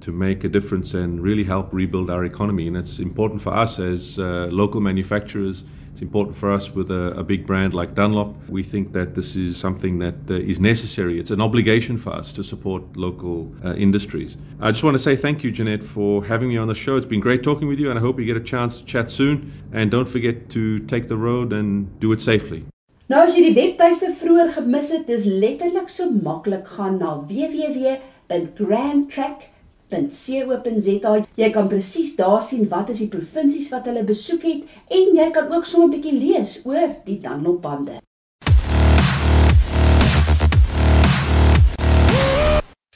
to 0.00 0.12
make 0.12 0.44
a 0.44 0.48
difference 0.48 0.92
and 0.92 1.22
really 1.22 1.44
help 1.44 1.72
rebuild 1.72 2.10
our 2.10 2.24
economy. 2.24 2.66
And 2.66 2.76
it's 2.76 2.98
important 2.98 3.40
for 3.40 3.54
us 3.54 3.78
as 3.78 4.18
uh, 4.18 4.48
local 4.50 4.80
manufacturers 4.80 5.64
It's 5.92 6.00
important 6.00 6.34
for 6.36 6.50
us 6.50 6.70
with 6.70 6.90
a, 6.90 7.12
a, 7.18 7.22
big 7.22 7.46
brand 7.46 7.74
like 7.74 7.94
Dunlop. 7.94 8.34
We 8.48 8.62
think 8.62 8.92
that 8.92 9.14
this 9.14 9.36
is 9.36 9.58
something 9.58 9.98
that 9.98 10.14
uh, 10.30 10.34
is 10.34 10.58
necessary. 10.58 11.20
It's 11.20 11.30
an 11.30 11.42
obligation 11.42 11.98
for 11.98 12.14
us 12.14 12.32
to 12.32 12.42
support 12.42 12.96
local 12.96 13.52
uh, 13.62 13.74
industries. 13.74 14.38
I 14.60 14.70
just 14.70 14.84
want 14.84 14.94
to 14.94 14.98
say 14.98 15.16
thank 15.16 15.44
you, 15.44 15.52
Jeanette, 15.52 15.84
for 15.84 16.24
having 16.24 16.48
me 16.48 16.56
on 16.56 16.66
the 16.66 16.74
show. 16.74 16.96
It's 16.96 17.04
been 17.04 17.20
great 17.20 17.42
talking 17.42 17.68
with 17.68 17.78
you, 17.78 17.90
and 17.90 17.98
I 17.98 18.02
hope 18.02 18.18
you 18.18 18.24
get 18.24 18.38
a 18.38 18.40
chance 18.40 18.80
to 18.80 18.86
chat 18.86 19.10
soon. 19.10 19.52
And 19.72 19.90
don't 19.90 20.08
forget 20.08 20.48
to 20.50 20.78
take 20.78 21.08
the 21.08 21.18
road 21.18 21.52
and 21.52 22.00
do 22.00 22.12
it 22.12 22.22
safely. 22.22 22.64
Nou 23.12 23.20
as 23.26 23.34
jy 23.36 23.42
die 23.50 23.56
webtuiste 23.58 24.08
vroeër 24.16 24.54
gemis 24.56 24.88
het, 24.94 25.04
dis 25.10 25.26
letterlik 25.28 25.90
so 25.92 26.08
maklik 26.08 26.64
gaan 26.78 26.96
na 27.02 27.10
www.grandtrack.com 27.28 29.51
www.co.za. 29.92 31.24
Jy 31.36 31.50
kan 31.50 31.68
presies 31.68 32.16
daar 32.16 32.42
sien 32.42 32.68
wat 32.68 32.90
is 32.90 32.98
die 32.98 33.10
provinsies 33.12 33.70
wat 33.72 33.86
hulle 33.86 34.04
besoek 34.04 34.42
het 34.42 34.62
en 34.88 35.12
jy 35.16 35.30
kan 35.30 35.52
ook 35.52 35.64
so 35.64 35.82
'n 35.84 35.90
bietjie 35.90 36.18
lees 36.18 36.60
oor 36.64 36.96
die 37.04 37.20
Dunlopbande. 37.20 38.00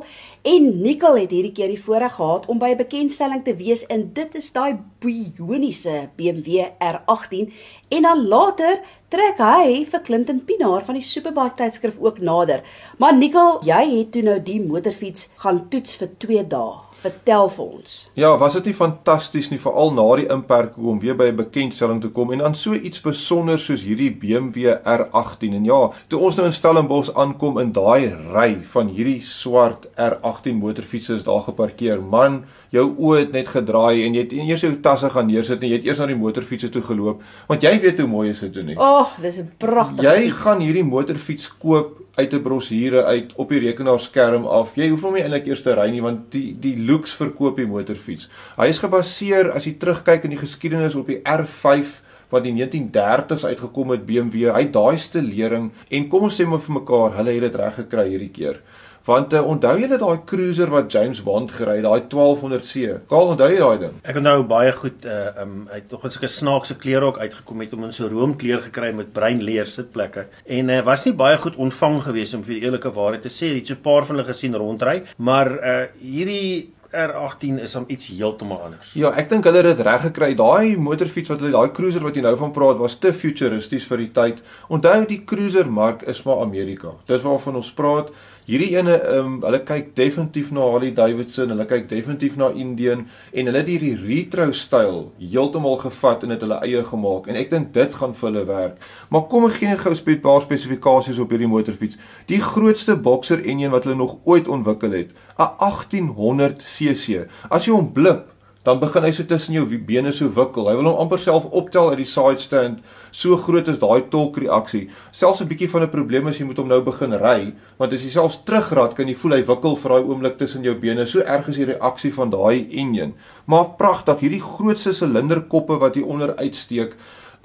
En 0.49 0.71
Nicole 0.81 1.27
het 1.27 1.35
hierdie 1.37 1.53
keer 1.53 1.69
die 1.69 1.83
voorreg 1.83 2.15
gehad 2.17 2.47
om 2.49 2.57
by 2.57 2.71
'n 2.73 2.81
bekendstelling 2.81 3.43
te 3.45 3.53
wees 3.57 3.85
en 3.93 4.07
dit 4.17 4.35
is 4.35 4.49
daai 4.53 4.81
bioniese 5.05 6.09
BMW 6.17 6.65
R18 6.81 7.53
en 7.89 8.03
dan 8.03 8.27
later 8.29 8.81
trek 9.09 9.37
hy 9.37 9.85
vir 9.85 10.01
Clinton 10.01 10.41
Pinaar 10.41 10.85
van 10.85 10.95
die 10.95 11.05
Superbike 11.05 11.57
tydskrif 11.57 12.01
ook 12.01 12.19
nader. 12.19 12.65
Maar 12.99 13.15
Nicole, 13.15 13.61
jy 13.61 13.99
het 13.99 14.13
toe 14.13 14.23
nou 14.23 14.41
die 14.43 14.61
motorfiets 14.61 15.29
gaan 15.37 15.69
toets 15.69 15.97
vir 15.97 16.09
2 16.19 16.47
dae. 16.47 16.86
Vertel 16.97 17.49
vir 17.53 17.65
ons. 17.65 17.97
Ja, 18.17 18.31
was 18.41 18.55
dit 18.57 18.71
nie 18.71 18.75
fantasties 18.77 19.51
nie 19.53 19.61
veral 19.61 19.93
na 19.95 20.05
die 20.17 20.29
inperking 20.33 20.87
om 20.93 21.01
weer 21.03 21.17
by 21.19 21.29
'n 21.29 21.37
bekendstelling 21.37 22.01
te 22.01 22.09
kom 22.09 22.33
en 22.33 22.39
dan 22.39 22.55
so 22.55 22.73
iets 22.73 23.01
besonder 23.01 23.59
soos 23.59 23.83
hierdie 23.83 24.11
BMW 24.11 24.73
R18 24.85 25.55
en 25.55 25.65
ja, 25.65 25.93
toe 26.09 26.21
ons 26.21 26.37
nou 26.37 26.47
in 26.47 26.53
Stellenbosch 26.53 27.13
aankom 27.15 27.59
in 27.59 27.73
daai 27.73 28.15
ry 28.33 28.57
van 28.73 28.89
hierdie 28.89 29.23
swart 29.23 29.87
R18 29.97 30.55
motorfietses 30.55 31.23
daar 31.23 31.43
geparkeer, 31.43 32.01
man, 32.01 32.45
jou 32.77 32.87
oë 33.09 33.19
het 33.25 33.33
net 33.35 33.49
gedraai 33.53 34.05
en 34.07 34.15
jy 34.17 34.23
het 34.25 34.33
eers 34.37 34.65
jou 34.67 34.73
tasse 34.85 35.09
gaan 35.11 35.27
neersit 35.31 35.63
en 35.63 35.69
jy 35.73 35.81
het 35.81 35.87
eers 35.89 35.99
na 36.03 36.07
die 36.13 36.19
motorfietsse 36.21 36.71
toe 36.73 36.83
geloop 36.87 37.23
want 37.49 37.63
jy 37.67 37.75
weet 37.83 37.99
hoe 38.05 38.09
mooi 38.09 38.31
is 38.31 38.41
dit 38.45 38.53
toe 38.53 38.63
nie. 38.63 38.77
Ag, 38.79 39.17
oh, 39.17 39.23
dis 39.23 39.39
'n 39.41 39.51
pragtige 39.59 40.03
Jy 40.07 40.31
fiets. 40.31 40.43
gaan 40.43 40.61
hierdie 40.61 40.85
motorfiets 40.85 41.49
koop 41.59 42.03
uit 42.17 42.33
'n 42.33 42.43
brosjure 42.43 43.05
uit 43.05 43.33
op 43.37 43.49
die 43.51 43.61
rekenaarskerm 43.61 44.47
af. 44.47 44.75
Jy 44.77 44.89
hoef 44.89 45.03
hom 45.03 45.15
nie 45.15 45.23
eintlik 45.23 45.47
eers 45.47 45.63
te 45.63 45.75
ry 45.75 45.91
nie 45.91 46.01
want 46.03 46.31
die 46.33 46.57
die 46.61 46.77
looks 46.87 47.13
verkoop 47.13 47.57
die 47.57 47.67
motorfiets. 47.67 48.29
Hy 48.57 48.67
is 48.69 48.79
gebaseer 48.79 49.53
as 49.53 49.65
jy 49.67 49.77
terugkyk 49.79 50.25
in 50.25 50.31
die 50.31 50.39
geskiedenis 50.41 50.95
op 50.97 51.07
die 51.07 51.21
R5 51.25 52.03
wat 52.31 52.47
in 52.47 52.57
1930s 52.57 53.45
uitgekom 53.45 53.91
het 53.91 54.07
BMW. 54.07 54.51
Hy 54.53 54.65
daai 54.71 54.99
stelering 54.99 55.71
en 55.91 56.09
kom 56.09 56.23
ons 56.23 56.41
sê 56.41 56.47
maar 56.47 56.59
vir 56.59 56.75
mekaar, 56.81 57.13
hulle 57.17 57.31
het 57.37 57.41
dit 57.53 57.55
reg 57.55 57.75
gekry 57.75 58.09
hierdie 58.09 58.33
keer. 58.33 58.61
Want 59.07 59.35
uh, 59.39 59.43
onthou 59.47 59.77
jy 59.79 59.87
net 59.87 60.01
daai 60.03 60.25
cruiser 60.27 60.71
wat 60.73 60.89
James 60.91 61.21
Bond 61.23 61.53
gery, 61.55 61.77
daai 61.85 62.09
1200C? 62.11 62.97
Kaal 63.11 63.31
onthou 63.37 63.47
jy 63.53 63.61
daai 63.63 63.79
ding? 63.85 64.01
Ek 64.03 64.19
onthou 64.19 64.41
baie 64.51 64.73
goed 64.75 65.07
uh 65.07 65.29
um 65.45 65.53
hy 65.71 65.79
het 65.79 65.87
tog 65.93 66.03
'n 66.05 66.11
sulke 66.11 66.31
snaakse 66.33 66.75
kleure 66.83 67.13
ook 67.13 67.21
uitgekom 67.23 67.63
het 67.63 67.77
om 67.77 67.85
in 67.87 67.93
so 67.95 68.11
roomkleur 68.11 68.65
gekry 68.67 68.91
met 68.93 69.13
bruin 69.15 69.43
leer 69.43 69.67
sitplekke. 69.67 70.27
En 70.47 70.71
uh 70.71 70.83
was 70.83 71.07
nie 71.07 71.15
baie 71.15 71.39
goed 71.39 71.55
ontvang 71.55 72.03
gewees 72.03 72.35
om 72.35 72.43
vir 72.43 72.55
die 72.55 72.65
eerlike 72.67 72.91
waarheid 72.91 73.23
te 73.23 73.31
sê. 73.31 73.55
Ek 73.55 73.63
het 73.63 73.67
so 73.69 73.75
'n 73.75 73.87
paar 73.87 74.05
van 74.05 74.17
hulle 74.17 74.29
gesien 74.33 74.55
rondry, 74.55 75.05
maar 75.19 75.53
uh 75.55 75.87
hierdie 76.03 76.75
R18 76.97 77.61
is 77.63 77.75
om 77.77 77.85
iets 77.87 78.07
heeltemal 78.07 78.63
anders. 78.63 78.93
Ja, 78.95 79.11
ek 79.19 79.29
dink 79.31 79.45
hulle 79.45 79.63
het 79.63 79.77
dit 79.77 79.87
reg 79.87 80.03
gekry. 80.07 80.35
Daai 80.35 80.77
motorfiets 80.77 81.29
wat 81.29 81.43
hulle 81.43 81.53
daai 81.53 81.75
cruiser 81.77 82.03
wat 82.03 82.17
jy 82.17 82.23
nou 82.23 82.37
van 82.41 82.55
praat 82.55 82.79
was 82.79 82.97
te 82.99 83.13
futuristies 83.13 83.87
vir 83.87 83.99
die 83.99 84.13
tyd. 84.17 84.43
Onthou 84.73 85.05
die 85.07 85.23
cruiser 85.25 85.71
mark 85.71 86.03
is 86.03 86.23
maar 86.27 86.43
Amerika. 86.47 86.95
Dis 87.07 87.23
waarvan 87.23 87.57
ons 87.57 87.73
praat. 87.73 88.11
Hierdie 88.47 88.77
ene 88.79 88.93
ehm 88.95 89.27
um, 89.27 89.39
hulle 89.43 89.59
kyk 89.67 89.89
definitief 89.99 90.53
na 90.55 90.63
Harley 90.71 90.93
Davidson, 90.95 91.51
hulle 91.51 91.65
kyk 91.67 91.89
definitief 91.91 92.37
na 92.39 92.53
Indian 92.55 93.01
en 93.33 93.49
hulle 93.51 93.59
het 93.59 93.71
hierdie 93.73 93.97
retro 93.99 94.47
styl 94.55 95.01
heeltemal 95.19 95.75
gevat 95.83 96.23
en 96.23 96.31
dit 96.31 96.45
hulle 96.47 96.61
eie 96.63 96.85
gemaak 96.93 97.27
en 97.27 97.41
ek 97.41 97.51
dink 97.51 97.73
dit 97.75 97.99
gaan 97.99 98.15
vir 98.15 98.29
hulle 98.29 98.45
werk. 98.47 98.77
Maar 99.11 99.27
kom 99.33 99.49
ek 99.49 99.59
gee 99.59 99.73
net 99.73 99.83
gou 99.83 99.91
'n 99.91 100.21
paar 100.29 100.47
spesifikasies 100.47 101.19
op 101.19 101.35
hierdie 101.35 101.51
motorfiets. 101.51 101.99
Die 102.31 102.39
grootste 102.39 102.95
boxer 102.95 103.43
enjin 103.43 103.75
wat 103.75 103.83
hulle 103.83 103.99
nog 103.99 104.15
ooit 104.23 104.47
ontwikkel 104.47 104.95
het, 104.95 105.11
'n 105.43 105.51
1800 105.59 106.63
cc. 106.63 107.27
As 107.51 107.67
jy 107.67 107.73
hom 107.75 107.93
blip 107.93 108.31
dan 108.67 108.81
begin 108.83 109.05
hy 109.07 109.13
so 109.15 109.23
tussen 109.23 109.55
jou 109.55 109.65
bene 109.87 110.11
so 110.13 110.27
wikkel. 110.35 110.67
Hy 110.67 110.75
wil 110.75 110.89
hom 110.91 111.05
amper 111.05 111.21
self 111.23 111.45
optel 111.55 111.93
uit 111.93 112.01
die 112.01 112.09
side 112.11 112.43
stand. 112.43 112.81
So 113.15 113.39
groot 113.39 113.69
is 113.71 113.79
daai 113.79 114.09
torque 114.11 114.43
reaksie. 114.43 114.89
Selfs 115.15 115.41
'n 115.41 115.47
bietjie 115.47 115.71
van 115.71 115.83
'n 115.83 115.91
probleem 115.91 116.27
as 116.27 116.41
jy 116.41 116.47
moet 116.47 116.59
hom 116.59 116.69
nou 116.69 116.83
begin 116.83 117.15
ry, 117.15 117.55
want 117.79 117.93
as 117.93 118.03
jy 118.03 118.11
selfs 118.11 118.43
terugraad 118.45 118.97
kan 118.97 119.07
jy 119.07 119.15
voel 119.15 119.37
hy 119.39 119.43
wikkel 119.47 119.77
vir 119.77 119.91
daai 119.91 120.03
oomblik 120.03 120.39
tussen 120.39 120.65
jou 120.65 120.75
bene. 120.75 121.07
So 121.07 121.21
erg 121.21 121.49
is 121.49 121.57
die 121.57 121.65
reaksie 121.65 122.13
van 122.13 122.31
daai 122.31 122.67
engine. 122.73 123.13
Maar 123.47 123.77
pragtig, 123.79 124.19
hierdie 124.19 124.43
grootste 124.43 124.93
silinderkoppe 124.93 125.79
wat 125.79 125.95
hier 125.95 126.07
onder 126.07 126.37
uitsteek 126.37 126.97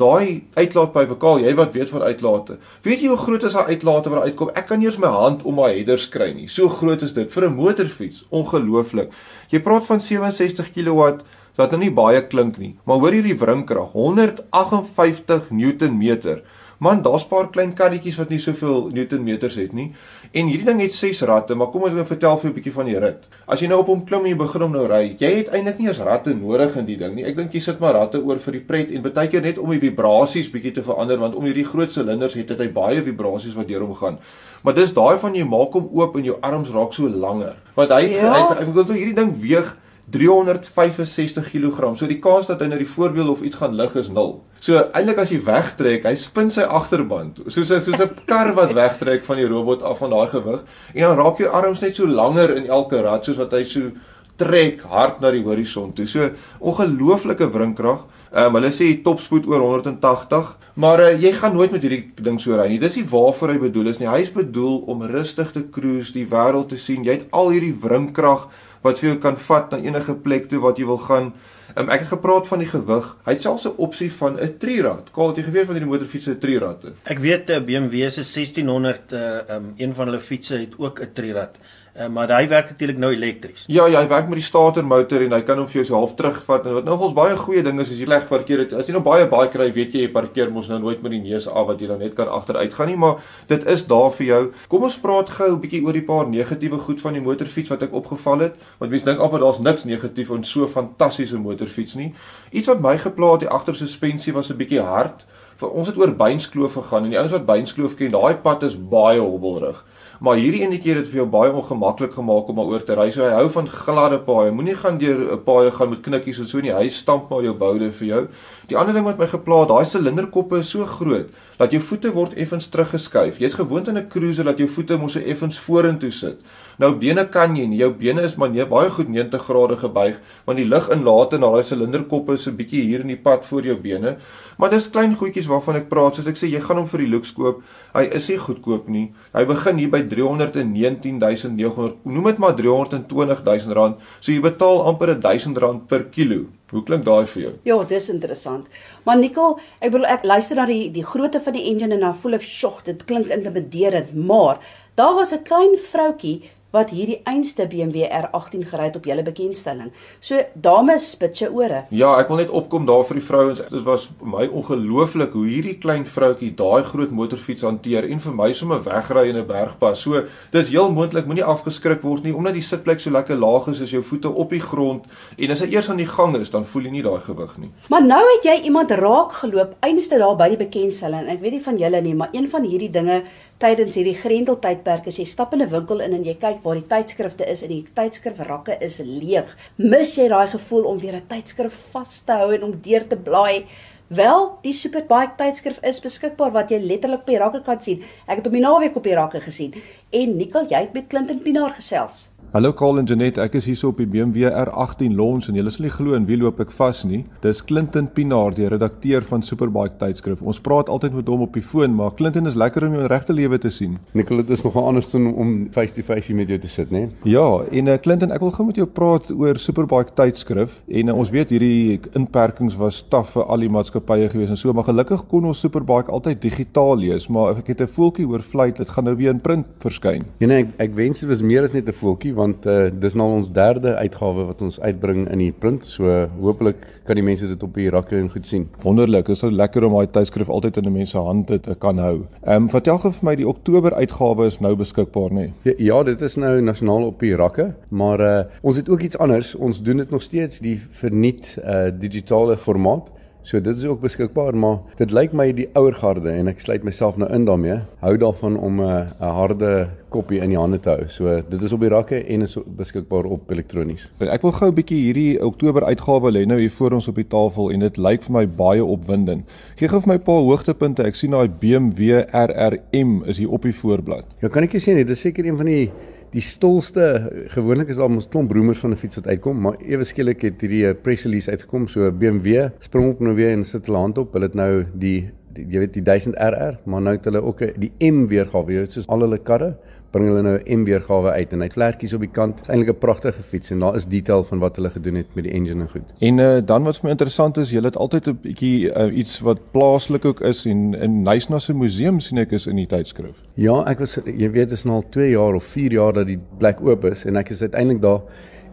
daai 0.02 0.44
uitlaatpype 0.58 1.18
kaal, 1.22 1.42
jy 1.44 1.54
wat 1.58 1.76
weet 1.78 1.92
van 1.94 2.06
uitlaate. 2.08 2.58
Weet 2.86 3.04
jy 3.04 3.12
hoe 3.14 3.20
groot 3.22 3.44
is 3.48 3.58
daai 3.58 3.76
uitlaate 3.76 4.14
wat 4.14 4.30
uitkom? 4.30 4.54
Ek 4.58 4.68
kan 4.70 4.82
nie 4.82 4.90
eens 4.90 5.00
my 5.02 5.12
hand 5.14 5.46
om 5.48 5.60
my 5.62 5.70
headers 5.70 6.08
kry 6.12 6.32
nie. 6.36 6.48
So 6.50 6.70
groot 6.70 7.06
is 7.06 7.14
dit 7.14 7.32
vir 7.32 7.48
'n 7.50 7.56
motorfiets. 7.56 8.26
Ongelooflik. 8.30 9.12
Jy 9.50 9.60
praat 9.60 9.86
van 9.86 10.02
67 10.02 10.72
kW 10.74 11.22
wat 11.58 11.72
nou 11.72 11.80
nie 11.80 11.92
baie 11.92 12.22
klink 12.28 12.58
nie, 12.58 12.76
maar 12.86 12.98
hoor 12.98 13.12
hierdie 13.12 13.38
wrinkrag, 13.38 13.92
158 13.92 15.52
Newtonmeter. 15.52 16.42
Man, 16.82 17.04
daar's 17.06 17.28
paar 17.30 17.52
klein 17.54 17.76
karretjies 17.78 18.18
wat 18.18 18.32
nie 18.34 18.40
soveel 18.40 18.90
Newtonmeters 18.90 19.56
het 19.56 19.74
nie. 19.78 19.92
En 20.32 20.48
hierdie 20.48 20.64
ding 20.64 20.80
het 20.80 20.94
6 20.96 21.26
ratte, 21.28 21.56
maar 21.60 21.68
kom 21.74 21.84
ons 21.84 21.96
nou 21.96 22.06
vertel 22.08 22.38
vir 22.40 22.50
'n 22.50 22.54
bietjie 22.56 22.72
van 22.72 22.86
die 22.86 23.00
rit. 23.00 23.24
As 23.48 23.60
jy 23.60 23.68
nou 23.68 23.80
op 23.80 23.88
hom 23.88 24.06
klim 24.06 24.22
en 24.22 24.32
jy 24.32 24.38
begin 24.38 24.62
hom 24.62 24.72
nou 24.72 24.88
ry, 24.88 25.16
jy 25.20 25.32
het 25.36 25.50
eintlik 25.50 25.80
nie 25.80 25.88
eens 25.88 26.00
ratte 26.00 26.34
nodig 26.34 26.76
in 26.78 26.86
die 26.86 26.96
ding 26.96 27.16
nie. 27.16 27.26
Ek 27.26 27.36
dink 27.36 27.52
jy 27.54 27.60
sit 27.60 27.80
maar 27.80 27.94
ratte 27.94 28.24
oor 28.24 28.40
vir 28.40 28.52
die 28.54 28.62
pret 28.62 28.92
en 28.92 29.02
baie 29.02 29.28
keer 29.28 29.42
net 29.42 29.58
om 29.58 29.70
die 29.70 29.80
vibrasies 29.80 30.50
bietjie 30.50 30.72
te 30.72 30.82
verander 30.82 31.18
want 31.18 31.36
om 31.36 31.44
hierdie 31.44 31.66
groot 31.66 31.92
silinders 31.92 32.34
het 32.34 32.48
dit 32.48 32.60
hy 32.60 32.68
baie 32.70 33.02
vibrasies 33.02 33.56
wat 33.56 33.68
deur 33.68 33.82
hom 33.82 33.94
gaan. 33.94 34.20
Maar 34.64 34.74
dis 34.74 34.94
daai 34.94 35.18
van 35.18 35.36
jy 35.36 35.44
maak 35.44 35.74
hom 35.74 35.90
oop 35.92 36.16
en 36.16 36.24
jou 36.24 36.38
arms 36.42 36.70
raak 36.70 36.94
so 36.94 37.10
langer. 37.10 37.56
Want 37.76 37.90
hy 37.90 38.02
ja. 38.14 38.32
hy 38.32 38.62
ek 38.62 38.74
bedoel 38.74 38.96
hierdie 38.96 39.16
ding 39.16 39.36
weeg 39.42 39.76
365 40.12 41.50
kg. 41.52 41.92
So 41.98 42.08
die 42.10 42.20
kans 42.24 42.50
dat 42.50 42.62
hy 42.62 42.68
nou 42.72 42.80
die 42.82 42.90
voorbeeld 42.90 43.32
of 43.32 43.44
iets 43.48 43.60
gaan 43.62 43.76
lig 43.80 43.96
is 44.00 44.12
0. 44.12 44.34
So 44.62 44.78
eintlik 44.94 45.22
as 45.24 45.32
jy 45.34 45.40
wegtrek, 45.46 46.06
hy 46.06 46.16
spin 46.20 46.52
sy 46.54 46.66
agterband 46.68 47.40
soos 47.48 47.72
'n 47.72 47.84
soos 47.86 48.02
'n 48.02 48.16
kar 48.28 48.54
wat 48.54 48.74
wegtrek 48.82 49.26
van 49.26 49.38
die 49.38 49.48
robot 49.48 49.82
af 49.82 50.00
van 50.00 50.12
daai 50.12 50.28
gewig 50.28 50.62
en 50.94 51.02
dan 51.02 51.18
raak 51.18 51.38
jou 51.40 51.50
arms 51.50 51.82
net 51.82 51.96
so 51.96 52.06
langer 52.06 52.56
in 52.56 52.68
elke 52.68 53.02
rad 53.02 53.26
soos 53.26 53.38
wat 53.38 53.54
hy 53.54 53.64
so 53.64 53.92
trek 54.38 54.82
hard 54.82 55.22
na 55.22 55.32
die 55.32 55.44
horison 55.44 55.94
toe. 55.94 56.08
So 56.08 56.30
ongelooflike 56.60 57.52
wrinkrag. 57.54 58.06
Ehm 58.32 58.48
um, 58.48 58.56
hulle 58.56 58.72
sê 58.72 58.88
topspoed 59.04 59.48
oor 59.50 59.60
180, 59.60 60.58
maar 60.80 61.02
uh, 61.04 61.10
jy 61.20 61.34
gaan 61.36 61.54
nooit 61.54 61.72
met 61.72 61.84
hierdie 61.84 62.14
ding 62.16 62.40
so 62.40 62.56
ry 62.56 62.70
nie. 62.72 62.80
Dis 62.80 62.96
nie 62.96 63.04
waarvoor 63.04 63.52
hy 63.52 63.58
bedoel 63.60 63.92
is 63.92 64.00
nie. 64.00 64.08
Hy 64.08 64.22
is 64.24 64.32
bedoel 64.32 64.78
om 64.88 65.04
rustig 65.04 65.52
te 65.52 65.66
cruise, 65.68 66.14
die 66.16 66.24
wêreld 66.32 66.70
te 66.72 66.80
sien. 66.80 67.04
Jy 67.04 67.18
het 67.18 67.26
al 67.36 67.52
hierdie 67.52 67.76
wrinkrag 67.76 68.48
wat 68.82 69.00
vir 69.00 69.10
jou 69.10 69.18
kan 69.22 69.38
vat 69.38 69.72
na 69.72 69.78
enige 69.78 70.16
plek 70.16 70.50
toe 70.50 70.60
wat 70.60 70.78
jy 70.78 70.86
wil 70.86 71.02
gaan. 71.02 71.34
Um, 71.76 71.88
ek 71.90 72.04
het 72.04 72.12
gepraat 72.12 72.48
van 72.48 72.60
die 72.60 72.68
gewig. 72.68 73.06
Hy 73.26 73.34
het 73.38 73.42
selfs 73.42 73.66
'n 73.66 73.78
opsie 73.78 74.12
van 74.12 74.40
'n 74.40 74.58
trirad. 74.58 75.12
Kaal 75.12 75.28
het 75.28 75.38
jy 75.38 75.44
geweet 75.44 75.66
van 75.66 75.76
die 75.76 75.86
motorfiets 75.86 76.26
se 76.26 76.38
trirad? 76.38 76.84
Ek 77.04 77.20
weet 77.20 77.50
'n 77.50 77.62
uh, 77.62 77.66
BMW 77.66 78.10
se 78.10 78.24
1600 78.24 79.12
uh 79.12 79.56
um 79.56 79.74
een 79.78 79.94
van 79.94 80.08
hulle 80.08 80.20
fietsse 80.20 80.56
het 80.56 80.74
ook 80.78 81.00
'n 81.02 81.14
trirad. 81.14 81.56
Uh, 81.92 82.06
maar 82.08 82.30
hy 82.32 82.46
werk 82.48 82.70
natuurlik 82.72 83.00
nou 83.04 83.10
elektries. 83.12 83.66
Ja, 83.68 83.84
ja, 83.92 84.00
hy 84.00 84.08
werk 84.08 84.30
met 84.32 84.40
die 84.40 84.46
statormotor 84.48 85.26
en 85.26 85.34
hy 85.36 85.42
kan 85.44 85.58
hom 85.60 85.66
vir 85.68 85.82
jou 85.82 85.90
so 85.90 85.98
half 85.98 86.14
terugvat 86.16 86.64
en 86.64 86.78
wat 86.78 86.86
nou 86.88 86.94
nogals 86.94 87.16
baie 87.18 87.34
goeie 87.36 87.64
ding 87.66 87.82
is 87.84 87.90
as 87.92 88.00
jy 88.00 88.06
reg 88.08 88.30
parkeer 88.30 88.62
het. 88.64 88.76
As 88.80 88.88
jy 88.88 88.96
nou 88.96 89.02
baie 89.04 89.26
baie 89.28 89.50
kry, 89.52 89.68
weet 89.76 89.98
jy 89.98 90.06
jy 90.06 90.12
parkeer 90.14 90.54
mos 90.56 90.70
nou 90.72 90.80
nooit 90.80 91.04
met 91.04 91.12
die 91.12 91.20
neus 91.26 91.50
af 91.52 91.68
wat 91.68 91.84
jy 91.84 91.90
dan 91.92 92.00
net 92.00 92.16
kan 92.16 92.32
agteruit 92.32 92.78
gaan 92.78 92.88
nie, 92.94 92.96
maar 93.02 93.20
dit 93.52 93.68
is 93.76 93.84
daar 93.92 94.08
vir 94.16 94.28
jou. 94.30 94.40
Kom 94.72 94.88
ons 94.88 94.98
praat 95.04 95.36
gou 95.36 95.50
'n 95.52 95.60
bietjie 95.66 95.84
oor 95.84 96.00
die 96.00 96.06
paar 96.08 96.32
negatiewe 96.32 96.80
goed 96.80 97.02
van 97.02 97.14
die 97.14 97.26
motorfiets 97.28 97.76
wat 97.76 97.84
ek 97.84 97.94
opgeval 97.94 98.40
het, 98.40 98.56
want 98.80 98.92
mense 98.92 99.06
dink 99.06 99.20
altyd 99.20 99.42
daar's 99.42 99.60
niks 99.60 99.84
negatief 99.84 100.32
aan 100.32 100.44
so 100.44 100.68
fantastiese 100.68 101.38
motorfiets 101.38 101.96
nie. 101.96 102.14
Iets 102.52 102.68
wat 102.68 102.80
my 102.80 102.98
gepla 102.98 103.32
het, 103.32 103.42
die 103.42 103.52
agtersuspensie 103.52 104.34
was 104.34 104.50
'n 104.50 104.56
bietjie 104.56 104.80
hard. 104.80 105.26
Vir 105.58 105.70
ons 105.70 105.88
het 105.88 105.98
oor 105.98 106.16
Beinskloof 106.16 106.74
gegaan 106.74 107.04
en 107.04 107.10
die 107.10 107.20
ouens 107.20 107.32
wat 107.32 107.46
Beinskloof 107.46 107.96
ken, 107.96 108.12
daai 108.12 108.36
pad 108.36 108.64
is 108.64 108.76
baie 108.76 109.20
hobbelrig. 109.20 109.91
Maar 110.22 110.38
hierdie 110.38 110.60
ene 110.62 110.78
keer 110.78 111.00
het 111.00 111.08
vir 111.10 111.24
jou 111.24 111.30
baie 111.34 111.50
ongemaklik 111.50 112.12
gemaak 112.14 112.50
om 112.52 112.60
oor 112.62 112.84
te 112.86 112.94
ry. 112.94 113.08
So 113.10 113.26
hy 113.26 113.32
hou 113.40 113.48
van 113.56 113.66
gladde 113.66 114.20
paaie. 114.22 114.52
Moenie 114.54 114.76
gaan 114.78 115.00
deur 115.02 115.18
'n 115.34 115.44
paaie 115.48 115.72
gaan 115.72 115.90
met 115.90 116.04
knikkies 116.06 116.40
en 116.40 116.46
so 116.46 116.62
nie. 116.62 116.70
Hy 116.70 116.90
stamp 116.90 117.30
maar 117.30 117.42
jou 117.42 117.54
boude 117.58 117.92
vir 117.92 118.08
jou. 118.08 118.28
Die 118.68 118.78
ander 118.78 118.94
ding 118.94 119.06
wat 119.06 119.18
my 119.18 119.26
gepla 119.26 119.60
het, 119.62 119.70
daai 119.70 119.86
silinderkoppe 119.86 120.60
is 120.60 120.70
so 120.70 120.86
groot 120.86 121.30
dat 121.58 121.72
jou 121.72 121.82
voete 121.82 122.12
word 122.14 122.34
effens 122.34 122.68
teruggeskuif. 122.68 123.40
Jy's 123.40 123.56
gewoond 123.56 123.90
aan 123.90 123.98
'n 123.98 124.10
cruiser 124.10 124.46
dat 124.46 124.58
jou 124.58 124.70
voete 124.70 124.98
mos 124.98 125.14
so 125.14 125.20
effens 125.20 125.60
vorentoe 125.60 126.12
sit. 126.12 126.38
Nou 126.82 126.96
bene 126.98 127.28
kan 127.30 127.54
jy 127.54 127.68
nie. 127.70 127.78
Jou 127.78 127.92
bene 127.94 128.24
is 128.26 128.34
maar 128.42 128.50
nie 128.50 128.66
baie 128.66 128.90
goed 128.90 129.10
90 129.14 129.44
grade 129.46 129.76
gebuig 129.78 130.16
want 130.48 130.58
die 130.58 130.66
lug 130.66 130.88
inlaat 130.90 131.36
in 131.38 131.44
daai 131.46 131.62
silinderkoppe 131.64 132.34
is 132.34 132.48
'n 132.48 132.58
bietjie 132.58 132.82
hier 132.82 133.02
in 133.02 133.14
die 133.14 133.22
pad 133.28 133.46
voor 133.46 133.62
jou 133.62 133.76
bene. 133.76 134.18
Maar 134.58 134.70
dis 134.70 134.90
klein 134.90 135.16
goedjies 135.16 135.48
waarvan 135.48 135.76
ek 135.76 135.90
praat. 135.90 136.16
Soos 136.16 136.28
ek 136.28 136.38
sê, 136.38 136.50
jy 136.50 136.60
gaan 136.60 136.78
hom 136.78 136.88
vir 136.88 137.00
die 137.00 137.08
looks 137.08 137.34
koop. 137.34 137.62
Hy 137.94 138.10
is 138.12 138.30
nie 138.30 138.38
goedkoop 138.38 138.90
nie. 138.90 139.14
Hy 139.34 139.46
begin 139.46 139.78
hier 139.78 139.90
by 139.90 140.02
319900. 140.02 142.06
Noem 142.06 142.24
dit 142.24 142.38
maar 142.38 142.56
320000 142.56 143.74
rand. 143.74 143.98
So 144.20 144.32
jy 144.32 144.42
betaal 144.42 144.86
amper 144.86 145.20
1000 145.20 145.58
rand 145.58 145.88
per 145.88 146.10
kilo. 146.10 146.46
Hoe 146.72 146.84
klink 146.84 147.06
daai 147.06 147.26
vir 147.26 147.44
jou? 147.44 147.54
Ja, 147.64 147.84
dis 147.84 148.10
interessant. 148.10 148.66
Maar 149.04 149.18
Nicole, 149.18 149.56
ek 149.82 149.92
bedoel 149.92 150.08
ek 150.08 150.26
luister 150.26 150.56
na 150.56 150.66
die 150.66 150.92
die 150.92 151.04
grootte 151.04 151.40
van 151.40 151.54
die 151.54 151.70
engine 151.70 151.94
en 151.94 152.00
dan 152.00 152.16
voel 152.16 152.34
ek, 152.34 152.42
"Sjog, 152.42 152.84
dit 152.84 153.06
klink 153.06 153.28
intimiderend." 153.28 154.16
Maar 154.16 154.58
daar 154.96 155.14
was 155.14 155.32
'n 155.34 155.44
klein 155.44 155.78
vroutkie 155.78 156.42
wat 156.72 156.92
hierdie 156.96 157.20
einste 157.28 157.68
BMW 157.68 158.08
R18 158.08 158.64
gery 158.70 158.88
het 158.90 158.96
op 158.96 159.08
julle 159.08 159.24
bekendstelling. 159.24 159.92
So 160.20 160.40
dames 160.56 161.10
spitse 161.12 161.50
ore. 161.52 161.86
Ja, 161.92 162.14
ek 162.22 162.32
wil 162.32 162.42
net 162.42 162.54
opkom 162.56 162.88
daar 162.88 163.04
vir 163.10 163.20
die 163.20 163.26
vrouens. 163.28 163.64
Dit 163.72 163.84
was 163.88 164.08
my 164.24 164.48
ongelooflik 164.48 165.36
hoe 165.36 165.46
hierdie 165.50 165.78
klein 165.84 166.06
vroutjie 166.08 166.54
daai 166.56 166.84
groot 166.88 167.12
motorfiets 167.12 167.66
hanteer 167.68 168.08
en 168.08 168.24
vir 168.24 168.38
my 168.38 168.52
sommer 168.58 168.84
wegry 168.86 169.28
in 169.30 169.38
'n 169.38 169.48
bergpas. 169.48 170.02
So 170.02 170.24
dis 170.52 170.70
heel 170.70 170.92
moontlik 170.92 171.26
moenie 171.26 171.44
afgeskrik 171.44 172.02
word 172.02 172.24
nie 172.24 172.34
omdat 172.34 172.54
die 172.54 172.62
sitplek 172.62 173.00
so 173.00 173.12
lekker 173.12 173.36
laag 173.36 173.68
is 173.68 173.82
as 173.82 173.92
jou 173.92 174.04
voete 174.04 174.30
op 174.30 174.50
die 174.50 174.60
grond 174.60 175.06
en 175.38 175.52
as 175.52 175.60
hy 175.60 175.68
eers 175.74 175.90
aan 175.90 175.98
die 175.98 176.08
gang 176.08 176.38
is, 176.38 176.50
dan 176.50 176.66
voel 176.66 176.84
jy 176.84 176.92
nie 176.92 177.04
daai 177.04 177.20
gewig 177.20 177.58
nie. 177.58 177.72
Maar 177.90 178.06
nou 178.06 178.24
het 178.36 178.44
jy 178.44 178.62
iemand 178.64 178.92
raak 178.92 179.32
geloop 179.34 179.76
einste 179.80 180.18
daar 180.18 180.36
by 180.36 180.50
die 180.50 180.58
bekendstelling. 180.58 181.28
Ek 181.28 181.42
weet 181.42 181.52
nie 181.52 181.64
van 181.64 181.78
julle 181.78 182.02
nie, 182.02 182.16
maar 182.16 182.30
een 182.32 182.48
van 182.50 182.64
hierdie 182.64 182.92
dinge 182.92 183.24
tydens 183.62 183.96
hierdie 183.96 184.18
grendeltydperk 184.18 185.06
as 185.12 185.20
jy 185.20 185.26
stap 185.30 185.54
in 185.54 185.62
'n 185.62 185.70
winkel 185.70 186.02
in 186.02 186.14
en 186.14 186.24
jy 186.26 186.34
kyk 186.34 186.64
waar 186.64 186.80
die 186.80 186.88
tydskrifte 186.88 187.46
is 187.46 187.62
en 187.64 187.70
die 187.70 187.86
tydskrifrakke 187.94 188.78
is 188.82 188.98
leeg, 189.00 189.56
mis 189.78 190.16
jy 190.18 190.28
daai 190.30 190.48
gevoel 190.48 190.86
om 190.86 190.98
weer 191.00 191.16
'n 191.16 191.28
tydskrif 191.28 191.74
vas 191.94 192.22
te 192.22 192.34
hou 192.34 192.54
en 192.54 192.64
om 192.64 192.82
deur 192.82 193.08
te 193.08 193.18
blaai. 193.18 193.66
Wel, 194.08 194.58
die 194.62 194.74
Superbike 194.74 195.38
tydskrif 195.38 195.78
is 195.84 196.02
beskikbaar 196.02 196.52
wat 196.52 196.70
jy 196.70 196.80
letterlik 196.80 197.22
op 197.22 197.28
die 197.28 197.38
rakke 197.38 197.62
kan 197.62 197.80
sien. 197.80 198.04
Ek 198.28 198.38
het 198.38 198.46
hom 198.46 198.54
die 198.54 198.62
naweek 198.62 198.96
op 198.96 199.04
die 199.04 199.16
rakke 199.16 199.40
gesien. 199.40 199.74
En 200.12 200.36
Nicole, 200.36 200.68
jy 200.68 200.82
het 200.82 200.94
met 200.94 201.08
Clinton 201.08 201.40
Pinaar 201.40 201.70
gesels. 201.70 202.31
Hallo 202.54 202.74
Karl 202.74 202.98
en 203.00 203.06
Janet, 203.08 203.38
ek 203.40 203.54
is 203.56 203.64
hier 203.64 203.80
op 203.88 204.02
die 204.02 204.06
BMW 204.12 204.50
R18 204.50 205.14
launch 205.16 205.46
en 205.48 205.56
julle 205.56 205.72
sal 205.72 205.86
nie 205.86 205.92
glo 205.94 206.18
en 206.18 206.26
wie 206.28 206.36
loop 206.36 206.58
ek 206.60 206.74
vas 206.76 206.98
nie. 207.08 207.22
Dis 207.46 207.62
Clinton 207.64 208.10
Pinaar, 208.12 208.52
die 208.58 208.66
redakteur 208.68 209.24
van 209.24 209.40
Superbike 209.40 209.96
tydskrif. 210.02 210.42
Ons 210.44 210.58
praat 210.60 210.90
altyd 210.92 211.16
met 211.16 211.30
hom 211.32 211.46
op 211.46 211.56
die 211.56 211.64
foon, 211.64 211.94
maar 211.96 212.12
Clinton 212.20 212.52
is 212.52 212.58
lekker 212.60 212.84
om 212.84 212.98
jou 212.98 213.06
in 213.06 213.08
regte 213.08 213.32
lewe 213.32 213.56
te 213.56 213.72
sien. 213.72 213.94
Nicole, 214.20 214.44
dit 214.44 214.52
is 214.58 214.66
nogal 214.66 214.90
anders 214.90 215.08
dan 215.14 215.30
om 215.32 215.54
face 215.72 215.96
to 215.96 216.04
face 216.04 216.36
met 216.36 216.52
jou 216.52 216.58
te 216.60 216.72
sit, 216.74 216.92
né? 216.92 217.06
Nee? 217.06 217.22
Ja, 217.38 217.46
en 217.72 217.94
uh, 217.94 217.96
Clinton, 218.04 218.36
ek 218.36 218.44
wil 218.44 218.52
gou 218.58 218.68
met 218.68 218.84
jou 218.84 218.90
praat 219.00 219.32
oor 219.32 219.56
Superbike 219.56 220.12
tydskrif 220.20 220.76
en 220.92 221.14
uh, 221.14 221.18
ons 221.24 221.32
weet 221.32 221.56
hierdie 221.56 222.02
inperkings 222.20 222.76
was 222.84 223.00
taaf 223.16 223.32
vir 223.38 223.48
al 223.48 223.64
die 223.64 223.72
maatskappye 223.72 224.28
gewees 224.36 224.52
en 224.52 224.60
so, 224.60 224.76
maar 224.76 224.90
gelukkig 224.90 225.24
kon 225.32 225.48
ons 225.48 225.64
Superbike 225.64 226.12
altyd 226.12 226.44
digitaal 226.44 227.00
lees, 227.00 227.32
maar 227.32 227.56
ek 227.56 227.72
het 227.78 227.88
'n 227.88 227.96
voeltjie 227.96 228.28
oor 228.28 228.44
flight, 228.44 228.84
dit 228.84 228.92
gaan 228.92 229.08
nou 229.08 229.16
weer 229.16 229.32
in 229.32 229.40
print 229.40 229.72
verskyn. 229.80 230.28
Ja 230.44 230.52
nee, 230.52 230.68
ek, 230.68 230.76
ek 230.90 231.00
wens 231.00 231.24
dit 231.24 231.32
was 231.32 231.48
meer 231.48 231.64
as 231.64 231.80
net 231.80 231.88
'n 231.88 231.96
voeltjie 232.04 232.36
want 232.42 232.68
uh, 232.70 232.90
dis 233.04 233.16
nou 233.18 233.28
ons 233.38 233.52
derde 233.54 233.96
uitgawe 234.02 234.48
wat 234.50 234.62
ons 234.66 234.80
uitbring 234.82 235.28
in 235.32 235.44
die 235.44 235.52
print. 235.52 235.86
So 235.86 236.10
hopelik 236.42 236.84
kan 237.08 237.20
die 237.20 237.26
mense 237.26 237.50
dit 237.50 237.64
op 237.66 237.78
die 237.78 237.90
rakke 237.94 238.18
en 238.20 238.30
goed 238.34 238.48
sien. 238.50 238.68
Wonderlik. 238.86 239.30
Dit 239.30 239.38
is 239.38 239.44
so 239.46 239.52
lekker 239.52 239.86
om 239.88 239.98
daai 239.98 240.12
tydskrif 240.18 240.50
altyd 240.50 240.82
in 240.82 240.90
'n 240.90 240.98
mens 240.98 241.16
se 241.16 241.18
hande 241.18 241.60
te 241.60 241.76
kan 241.76 241.98
hou. 241.98 242.18
Ehm 242.44 242.64
um, 242.64 242.70
vertel 242.70 242.98
gou 242.98 243.12
vir 243.12 243.30
my 243.30 243.36
die 243.36 243.48
Oktober 243.48 243.94
uitgawe 243.94 244.46
is 244.48 244.60
nou 244.60 244.76
beskikbaar 244.76 245.32
nê? 245.32 245.48
Nee? 245.48 245.54
Ja, 245.64 245.74
ja, 245.78 246.04
dit 246.04 246.22
is 246.22 246.36
nou 246.36 246.62
nasionaal 246.62 247.06
op 247.06 247.20
die 247.20 247.36
rakke, 247.36 247.74
maar 247.90 248.22
uh, 248.22 248.44
ons 248.62 248.78
het 248.78 248.90
ook 248.90 249.02
iets 249.02 249.18
anders. 249.18 249.56
Ons 249.56 249.82
doen 249.82 249.98
dit 249.98 250.10
nog 250.10 250.22
steeds 250.22 250.60
die 250.60 250.80
verniet 251.02 251.58
uh, 251.64 251.90
digitale 252.00 252.58
formaat. 252.58 253.12
So 253.44 253.62
dit 253.62 253.78
is 253.78 253.86
ook 253.90 254.02
beskikbaar, 254.02 254.54
maar 254.58 254.78
dit 255.00 255.12
lyk 255.12 255.32
my 255.34 255.48
die 255.58 255.66
ouer 255.74 255.96
garde 255.98 256.30
en 256.30 256.50
ek 256.52 256.60
sluit 256.62 256.84
myself 256.86 257.16
nou 257.18 257.26
in 257.34 257.48
daarmee. 257.48 257.80
Hou 258.04 258.14
daarvan 258.22 258.58
om 258.58 258.82
'n 258.82 258.86
uh, 258.86 259.10
'n 259.20 259.34
harde 259.34 259.88
kopie 260.10 260.42
in 260.42 260.50
die 260.50 260.58
hande 260.58 260.80
te 260.80 260.90
hou. 260.90 261.10
So 261.10 261.42
dit 261.50 261.62
is 261.62 261.74
op 261.74 261.80
die 261.80 261.90
rakke 261.90 262.22
en 262.24 262.42
is 262.42 262.58
beskikbaar 262.78 263.26
op 263.26 263.52
elektronies. 263.52 264.12
Ek 264.20 264.42
wil 264.42 264.52
gou 264.52 264.70
'n 264.70 264.76
bietjie 264.76 265.02
hierdie 265.06 265.44
Oktober 265.46 265.84
uitgawe 265.84 266.32
lê 266.32 266.46
nou 266.46 266.60
hier 266.60 266.72
voor 266.72 266.92
ons 266.92 267.08
op 267.08 267.16
die 267.16 267.28
tafel 267.28 267.72
en 267.72 267.80
dit 267.80 267.98
lyk 267.98 268.22
vir 268.22 268.34
my 268.34 268.48
baie 268.48 268.86
opwindend. 268.86 269.44
Gee 269.76 269.88
gou 269.88 270.02
vir 270.02 270.14
my 270.14 270.16
'n 270.16 270.24
paar 270.24 270.42
hoogtepunte. 270.42 271.04
Ek 271.04 271.16
sien 271.16 271.32
daai 271.32 271.50
BMW 271.50 272.22
RRM 272.32 273.24
is 273.26 273.38
hier 273.38 273.50
op 273.50 273.64
die 273.64 273.76
voorblad. 273.76 274.26
Ja, 274.42 274.50
kan 274.50 274.64
ek 274.64 274.72
jou 274.72 274.82
sê 274.82 274.96
nie, 274.96 275.06
dis 275.06 275.22
seker 275.22 275.46
een 275.46 275.58
van 275.58 275.66
die 275.66 275.92
die 276.32 276.42
stilste 276.42 277.04
gewoonlik 277.52 277.90
is 277.92 278.00
daar 278.00 278.12
mos 278.12 278.28
klomp 278.32 278.50
broemers 278.50 278.80
van 278.80 278.92
'n 278.92 279.00
fiets 279.00 279.16
wat 279.20 279.28
uitkom, 279.28 279.62
maar 279.62 279.76
ewe 279.84 280.04
skielik 280.04 280.42
het 280.42 280.62
hierdie 280.62 280.88
eh, 280.88 280.96
press 280.96 281.24
release 281.24 281.52
uitgekom. 281.52 281.88
So 281.88 282.12
BMW 282.12 282.70
spring 282.80 283.10
op 283.10 283.20
nou 283.20 283.36
weer 283.36 283.52
en 283.52 283.64
sit 283.64 283.86
hulle 283.86 283.98
hand 283.98 284.18
op. 284.18 284.34
Hulle 284.34 284.46
het 284.46 284.56
nou 284.56 284.86
die 284.94 285.32
jy 285.56 285.80
weet 285.80 285.94
die 285.94 286.04
1000 286.04 286.36
RR, 286.36 286.78
maar 286.86 287.02
nou 287.02 287.16
het 287.16 287.26
hulle 287.26 287.42
ook 287.44 287.64
die 287.80 287.92
M 288.12 288.28
weergawe, 288.28 288.72
jy 288.72 288.86
weet 288.86 288.92
soos 288.92 289.08
al 289.08 289.26
hulle 289.26 289.38
karre 289.38 289.76
bring 290.12 290.28
hulle 290.28 290.42
nou 290.44 290.58
'n 290.58 290.80
M 290.82 290.84
weergawe 290.84 291.32
uit 291.32 291.54
en 291.54 291.62
hy 291.64 291.68
het 291.70 291.76
vlekkies 291.78 292.14
op 292.14 292.24
die 292.26 292.32
kant. 292.32 292.58
Dit 292.58 292.68
is 292.68 292.74
eintlik 292.74 292.96
'n 292.96 293.00
pragtige 293.00 293.44
fiets 293.44 293.72
en 293.72 293.80
daar 293.80 293.96
is 293.96 294.06
detail 294.06 294.44
van 294.44 294.60
wat 294.60 294.76
hulle 294.76 294.90
gedoen 294.90 295.16
het 295.16 295.36
met 295.36 295.44
die 295.44 295.54
engine 295.54 295.82
en 295.82 295.90
goed. 295.90 296.14
En 296.20 296.38
uh, 296.38 296.60
dan 296.66 296.84
wat 296.84 297.00
vir 297.00 297.06
my 297.06 297.12
interessant 297.12 297.58
is, 297.58 297.72
jy 297.72 297.82
het 297.82 297.98
altyd 297.98 298.28
'n 298.28 298.40
bietjie 298.42 298.92
uh, 298.92 299.18
iets 299.18 299.40
wat 299.40 299.60
plaaslik 299.72 300.26
ook 300.26 300.42
is 300.42 300.66
en 300.66 300.94
in 300.94 301.24
Nysna 301.24 301.60
se 301.60 301.74
museum 301.74 302.20
sien 302.20 302.38
ek 302.38 302.52
is 302.52 302.68
in 302.68 302.76
die 302.76 302.88
tydskrif. 302.88 303.42
Ja, 303.54 303.84
ek 303.88 304.00
was 304.00 304.20
jy 304.26 304.52
weet 304.52 304.70
dit 304.70 304.78
is 304.78 304.84
nou 304.84 304.96
al 304.96 305.10
2 305.10 305.30
jaar 305.30 305.56
of 305.56 305.64
4 305.64 305.92
jaar 305.92 306.14
dat 306.14 306.28
die 306.28 306.40
plek 306.58 306.82
oop 306.82 307.06
is 307.06 307.26
en 307.26 307.36
ek 307.36 307.50
is 307.50 307.62
uiteindelik 307.62 308.02
daar 308.02 308.22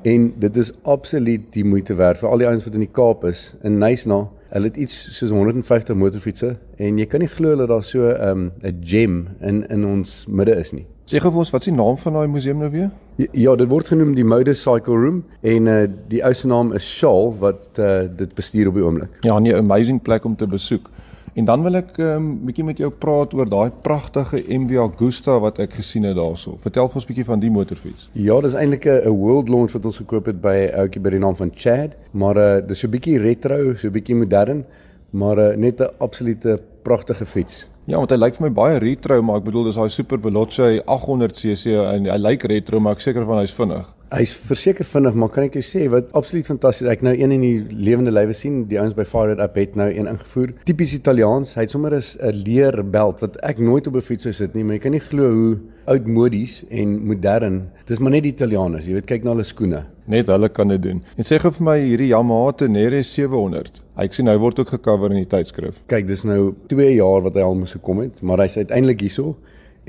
en 0.02 0.32
dit 0.38 0.56
is 0.56 0.72
absoluut 0.82 1.52
die 1.52 1.64
moeite 1.64 1.94
werd 1.94 2.18
vir 2.18 2.28
al 2.28 2.38
die 2.38 2.46
ouens 2.46 2.64
wat 2.64 2.74
in 2.74 2.80
die 2.80 2.92
Kaap 2.92 3.24
is 3.24 3.54
in 3.62 3.78
Nysna. 3.78 4.28
Hulle 4.48 4.70
het 4.70 4.76
iets 4.76 4.94
soos 5.18 5.30
150 5.30 5.96
motorfietsse 5.96 6.54
en 6.80 6.98
jy 6.98 7.06
kan 7.06 7.20
nie 7.20 7.28
glo 7.28 7.56
dat 7.56 7.68
daar 7.68 7.84
so 7.84 8.00
'n 8.00 8.28
um, 8.28 8.52
'n 8.62 8.80
gem 8.84 9.28
in 9.40 9.66
in 9.68 9.84
ons 9.84 10.24
midde 10.28 10.56
is 10.56 10.72
nie. 10.72 10.86
Sê 11.08 11.20
gou 11.20 11.30
vir 11.30 11.38
ons, 11.38 11.50
wat 11.50 11.62
is 11.62 11.70
die 11.70 11.76
naam 11.76 11.96
van 11.96 12.12
daai 12.12 12.28
museum 12.28 12.58
nou 12.58 12.70
weer? 12.70 12.90
Ja, 13.16 13.26
ja, 13.32 13.54
dit 13.56 13.68
word 13.68 13.88
genoem 13.88 14.14
die 14.14 14.24
Motorcycle 14.24 14.94
Room 14.94 15.22
en 15.40 15.66
uh 15.66 15.86
die 16.08 16.20
ou 16.24 16.34
se 16.34 16.46
naam 16.46 16.72
is 16.72 16.84
Shaal 16.84 17.32
wat 17.40 17.78
uh 17.78 18.02
dit 18.16 18.34
bestuur 18.34 18.68
op 18.68 18.74
die 18.74 18.84
oomblik. 18.84 19.16
Ja, 19.20 19.38
nee, 19.38 19.56
amazing 19.56 20.02
plek 20.02 20.24
om 20.24 20.36
te 20.36 20.46
besoek. 20.46 20.90
En 21.38 21.44
dan 21.44 21.62
wil 21.62 21.74
ek 21.78 21.98
'n 21.98 22.02
um, 22.02 22.24
bietjie 22.46 22.64
met 22.64 22.78
jou 22.78 22.90
praat 22.90 23.34
oor 23.34 23.46
daai 23.48 23.70
pragtige 23.82 24.42
MV 24.48 24.78
Agusta 24.82 25.38
wat 25.38 25.58
ek 25.58 25.72
gesien 25.72 26.02
het 26.02 26.16
daarso. 26.16 26.56
Vertel 26.64 26.90
ons 26.94 27.06
bietjie 27.06 27.24
van 27.24 27.38
die 27.38 27.50
motorfiets. 27.50 28.08
Ja, 28.12 28.40
dis 28.40 28.54
eintlik 28.54 28.86
'n 28.86 29.08
world 29.08 29.48
launch 29.48 29.72
wat 29.72 29.84
ons 29.84 30.00
gekoop 30.02 30.26
het 30.26 30.40
by 30.40 30.56
'n 30.56 30.74
ouetjie 30.80 31.00
by 31.00 31.10
die 31.10 31.18
naam 31.18 31.36
van 31.36 31.50
Chad, 31.54 31.90
maar 32.10 32.36
uh 32.36 32.66
dis 32.66 32.78
so 32.78 32.88
'n 32.88 32.90
bietjie 32.90 33.18
retro, 33.18 33.74
so 33.76 33.86
'n 33.86 33.92
bietjie 33.92 34.16
modern, 34.16 34.64
maar 35.10 35.38
uh 35.38 35.56
net 35.56 35.80
'n 35.80 35.90
absolute 35.98 36.60
pragtige 36.82 37.26
fiets. 37.26 37.68
Ja, 37.84 37.96
want 37.96 38.10
hy 38.10 38.16
lyk 38.16 38.34
vir 38.34 38.48
my 38.48 38.54
baie 38.54 38.78
retro, 38.78 39.22
maar 39.22 39.36
ek 39.36 39.44
bedoel 39.44 39.64
dis 39.64 39.74
daai 39.74 39.88
Super 39.88 40.18
Veloce 40.18 40.82
800cc 40.86 41.66
en 41.94 42.06
hy 42.06 42.18
lyk 42.18 42.42
retro, 42.42 42.80
maar 42.80 42.92
ek 42.92 43.00
seker 43.00 43.24
van 43.24 43.38
hy's 43.38 43.54
vinnig. 43.54 43.86
Hy's 44.08 44.30
verseker 44.48 44.86
vinnig, 44.88 45.16
maar 45.20 45.28
kan 45.28 45.44
ek 45.44 45.58
jou 45.58 45.62
sê 45.68 45.82
wat 45.92 46.14
absoluut 46.16 46.46
fantasties. 46.48 46.86
Ek 46.88 47.02
nou 47.04 47.12
een 47.12 47.34
in 47.34 47.42
die 47.44 47.76
lewende 47.76 48.08
lywe 48.14 48.32
sien, 48.32 48.62
die 48.70 48.78
ouens 48.80 48.94
by 48.96 49.04
Fire 49.04 49.34
Up 49.36 49.58
het 49.60 49.74
nou 49.76 49.84
een 49.90 50.08
ingevoer. 50.08 50.54
Tipies 50.64 50.94
Italiaans. 50.96 51.50
Hy 51.58 51.66
het 51.66 51.74
sommer 51.74 51.92
'n 51.92 52.32
leer 52.46 52.80
belt 52.82 53.20
wat 53.20 53.36
ek 53.44 53.58
nooit 53.58 53.86
op 53.86 53.96
'n 53.96 54.00
fiets 54.00 54.22
sou 54.22 54.32
sit 54.32 54.54
nie, 54.54 54.64
maar 54.64 54.76
jy 54.76 54.80
kan 54.80 54.92
nie 54.92 55.04
glo 55.10 55.28
hoe 55.30 55.58
oudmodies 55.84 56.64
en 56.70 57.06
modern. 57.06 57.68
Dis 57.84 57.98
maar 57.98 58.12
net 58.12 58.22
die 58.22 58.32
Italianers, 58.32 58.86
jy 58.86 58.94
weet, 58.94 59.06
kyk 59.06 59.24
na 59.24 59.30
hulle 59.30 59.44
skoene. 59.44 59.84
Net 60.06 60.26
hulle 60.28 60.48
kan 60.48 60.68
dit 60.68 60.82
doen. 60.82 61.02
En 61.18 61.24
sê 61.24 61.38
gou 61.38 61.50
vir 61.50 61.64
my 61.64 61.78
hierdie 61.78 62.08
Yamaha 62.08 62.52
Tenere 62.52 63.02
700. 63.02 63.82
Ek 63.98 64.14
sien 64.14 64.26
hy 64.26 64.38
word 64.38 64.58
ook 64.58 64.68
gecover 64.68 65.10
in 65.10 65.26
die 65.26 65.36
tydskrif. 65.36 65.74
Kyk, 65.86 66.06
dis 66.06 66.24
nou 66.24 66.54
2 66.68 66.94
jaar 66.94 67.20
wat 67.20 67.34
hy 67.34 67.42
al 67.42 67.54
moes 67.54 67.72
gekom 67.72 68.00
het, 68.00 68.22
maar 68.22 68.38
hy's 68.38 68.56
uiteindelik 68.56 69.00
hierso 69.00 69.36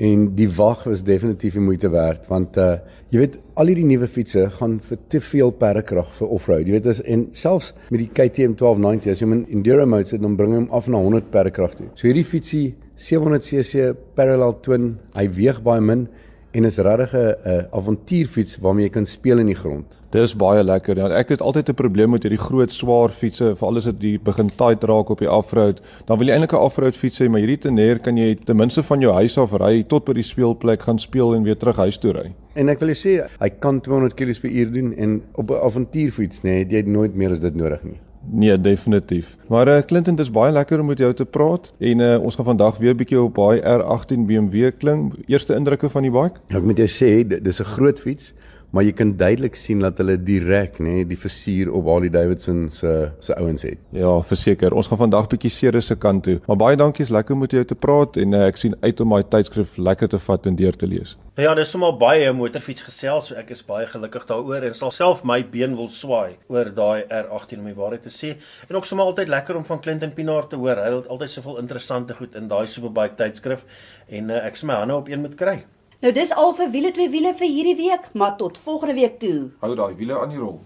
en 0.00 0.30
die 0.36 0.48
wag 0.56 0.86
was 0.88 1.02
definitief 1.04 1.56
die 1.58 1.62
moeite 1.62 1.90
werd 1.92 2.28
want 2.32 2.56
uh 2.60 2.78
jy 3.10 3.18
weet 3.18 3.40
al 3.58 3.66
hierdie 3.66 3.88
nuwe 3.88 4.06
fietsse 4.06 4.44
gaan 4.54 4.76
vir 4.86 4.98
te 5.10 5.18
veel 5.20 5.50
perdekrag 5.58 6.12
vir 6.14 6.30
offroad. 6.30 6.68
Jy 6.68 6.76
weet 6.76 6.86
as 6.92 7.00
en 7.10 7.24
selfs 7.34 7.72
met 7.88 7.98
die 8.04 8.06
KTM 8.06 8.54
1290 8.54 9.10
as 9.10 9.22
jy 9.22 9.26
in 9.34 9.40
enduro 9.56 9.86
mode 9.90 10.06
sit 10.06 10.22
dan 10.22 10.36
bring 10.38 10.54
hy 10.54 10.60
hom 10.60 10.68
af 10.78 10.86
na 10.86 11.00
100 11.02 11.32
perdekrag 11.34 11.74
toe. 11.74 11.88
So 11.98 12.06
hierdie 12.06 12.24
fietsie 12.24 12.68
700cc 13.00 13.90
parallel 14.14 14.54
twin, 14.62 14.92
hy 15.16 15.26
weeg 15.34 15.58
baie 15.66 15.82
min 15.82 16.06
en 16.50 16.64
is 16.64 16.78
regtig 16.78 17.12
'n 17.14 17.66
avontuurfiets 17.70 18.58
waarmee 18.58 18.84
jy 18.84 18.90
kan 18.90 19.06
speel 19.06 19.38
in 19.38 19.46
die 19.46 19.54
grond. 19.54 19.98
Dis 20.10 20.34
baie 20.36 20.64
lekker. 20.64 20.96
Ja, 20.96 21.08
ek 21.08 21.28
het 21.28 21.40
altyd 21.40 21.68
'n 21.68 21.74
probleem 21.74 22.10
met 22.10 22.22
hierdie 22.22 22.38
groot 22.38 22.72
swaar 22.72 23.10
fietsse, 23.10 23.56
veral 23.56 23.76
as 23.76 23.84
dit 23.84 24.22
begin 24.22 24.50
tight 24.56 24.84
raak 24.84 25.08
op 25.10 25.18
die 25.18 25.28
afroad. 25.28 25.80
Dan 26.06 26.18
wil 26.18 26.26
jy 26.26 26.32
eintlik 26.32 26.52
'n 26.52 26.64
afroad 26.64 26.96
fiets 26.96 27.20
hê, 27.20 27.28
maar 27.28 27.40
hierdie 27.40 27.58
Tenere 27.58 27.98
kan 27.98 28.16
jy 28.16 28.34
ten 28.44 28.56
minste 28.56 28.82
van 28.82 29.00
jou 29.00 29.12
huis 29.12 29.38
af 29.38 29.52
ry 29.52 29.82
tot 29.82 30.04
by 30.04 30.12
die 30.12 30.22
speelplek 30.22 30.82
gaan 30.82 30.98
speel 30.98 31.34
en 31.34 31.42
weer 31.42 31.56
terug 31.56 31.76
huis 31.76 31.98
toe 31.98 32.12
ry. 32.12 32.34
En 32.54 32.68
ek 32.68 32.80
wil 32.80 32.88
jou 32.88 32.98
sê, 32.98 33.28
hy 33.40 33.48
kan 33.48 33.80
200 33.80 34.14
km/h 34.14 34.72
doen 34.72 34.94
en 34.96 35.22
op 35.34 35.50
'n 35.50 35.54
avontuurfiets, 35.54 36.42
nee, 36.42 36.66
jy 36.68 36.76
het 36.76 36.86
nooit 36.86 37.14
meer 37.14 37.30
as 37.30 37.40
dit 37.40 37.54
nodig 37.54 37.84
nie. 37.84 38.00
Nee, 38.28 38.60
definitief. 38.60 39.36
Maar 39.48 39.68
uh, 39.68 39.78
Clinton, 39.78 40.14
dit 40.14 40.24
is 40.24 40.30
baie 40.32 40.52
lekker 40.52 40.80
om 40.80 40.86
met 40.86 40.98
jou 40.98 41.14
te 41.14 41.24
praat 41.24 41.72
en 41.78 41.98
uh, 41.98 42.18
ons 42.22 42.34
gaan 42.34 42.44
vandag 42.44 42.76
weer 42.78 42.92
'n 42.92 42.96
bietjie 42.96 43.20
op 43.22 43.34
baie 43.34 43.60
R18 43.60 44.26
BMW 44.26 44.70
klim. 44.78 45.12
Eerste 45.26 45.54
indrukke 45.54 45.90
van 45.90 46.02
die 46.02 46.10
bike? 46.10 46.40
Ja, 46.48 46.56
ek 46.56 46.64
moet 46.64 46.78
jou 46.78 46.88
sê, 46.88 47.40
dis 47.42 47.60
'n 47.60 47.64
groot 47.64 48.00
fiets, 48.00 48.32
maar 48.70 48.84
jy 48.86 48.92
kan 48.94 49.14
duidelik 49.18 49.56
sien 49.58 49.82
dat 49.82 49.98
hulle 49.98 50.16
direk, 50.22 50.78
nê, 50.78 51.00
nee, 51.00 51.06
die 51.08 51.18
versier 51.18 51.70
op 51.74 51.88
Harley 51.90 52.10
Davidson 52.12 52.68
se 52.70 52.92
se 53.18 53.34
ouens 53.36 53.62
het. 53.66 53.78
Ja, 53.96 54.12
verseker. 54.22 54.74
Ons 54.74 54.90
gaan 54.90 55.00
vandag 55.00 55.26
bietjie 55.32 55.50
seere 55.50 55.80
se 55.80 55.96
kant 55.98 56.24
toe. 56.24 56.38
Maar 56.46 56.60
baie 56.60 56.76
dankie, 56.76 57.04
is 57.04 57.10
lekker 57.10 57.34
om 57.34 57.42
met 57.44 57.56
jou 57.56 57.64
te 57.64 57.74
praat 57.74 58.16
en 58.20 58.36
uh, 58.36 58.44
ek 58.46 58.60
sien 58.60 58.76
uit 58.80 59.00
om 59.00 59.10
my 59.10 59.22
tydskrif 59.32 59.76
lekker 59.76 60.12
te 60.14 60.20
vat 60.22 60.46
en 60.46 60.58
deur 60.58 60.76
te 60.76 60.86
lees. 60.90 61.16
Ja, 61.40 61.54
dis 61.56 61.70
sommer 61.72 61.94
baie 61.96 62.30
motorfiets 62.36 62.84
gesels, 62.84 63.30
so 63.30 63.38
ek 63.40 63.50
is 63.54 63.62
baie 63.64 63.86
gelukkig 63.88 64.26
daaroor 64.28 64.66
en 64.68 64.74
sal 64.76 64.92
self 64.94 65.24
my 65.24 65.40
been 65.52 65.74
wil 65.78 65.88
swaai 65.88 66.36
oor 66.52 66.70
daai 66.76 67.06
R18 67.06 67.62
om 67.62 67.68
my 67.70 67.74
waarheid 67.78 68.04
te 68.06 68.14
sê. 68.14 68.34
En 68.68 68.76
ook 68.76 68.86
sommer 68.86 69.08
altyd 69.08 69.32
lekker 69.32 69.56
om 69.56 69.64
van 69.64 69.80
Clinton 69.80 70.14
Pinaar 70.14 70.50
te 70.50 70.60
hoor. 70.60 70.78
Hy 70.78 70.94
het 70.98 71.10
altyd 71.10 71.34
soveel 71.34 71.60
interessante 71.64 72.14
goed 72.18 72.36
in 72.38 72.50
daai 72.50 72.66
Superbike 72.68 73.18
tydskrif 73.18 73.66
en 74.08 74.30
uh, 74.30 74.42
ek 74.46 74.60
sê 74.60 74.68
my 74.68 74.82
hande 74.82 75.00
op 75.00 75.08
een 75.08 75.24
moet 75.24 75.38
kry. 75.38 75.60
Nou 76.00 76.12
dis 76.16 76.30
al 76.32 76.54
vir 76.56 76.70
wiele 76.72 76.90
twee 76.96 77.10
wiele 77.12 77.34
vir 77.36 77.48
hierdie 77.52 77.76
week, 77.76 78.06
maar 78.16 78.36
tot 78.40 78.58
volgende 78.58 78.94
week 78.96 79.18
toe. 79.20 79.50
Hou 79.60 79.74
daai 79.76 79.92
wiele 79.98 80.16
aan 80.16 80.30
die 80.32 80.38
rol. 80.40 80.56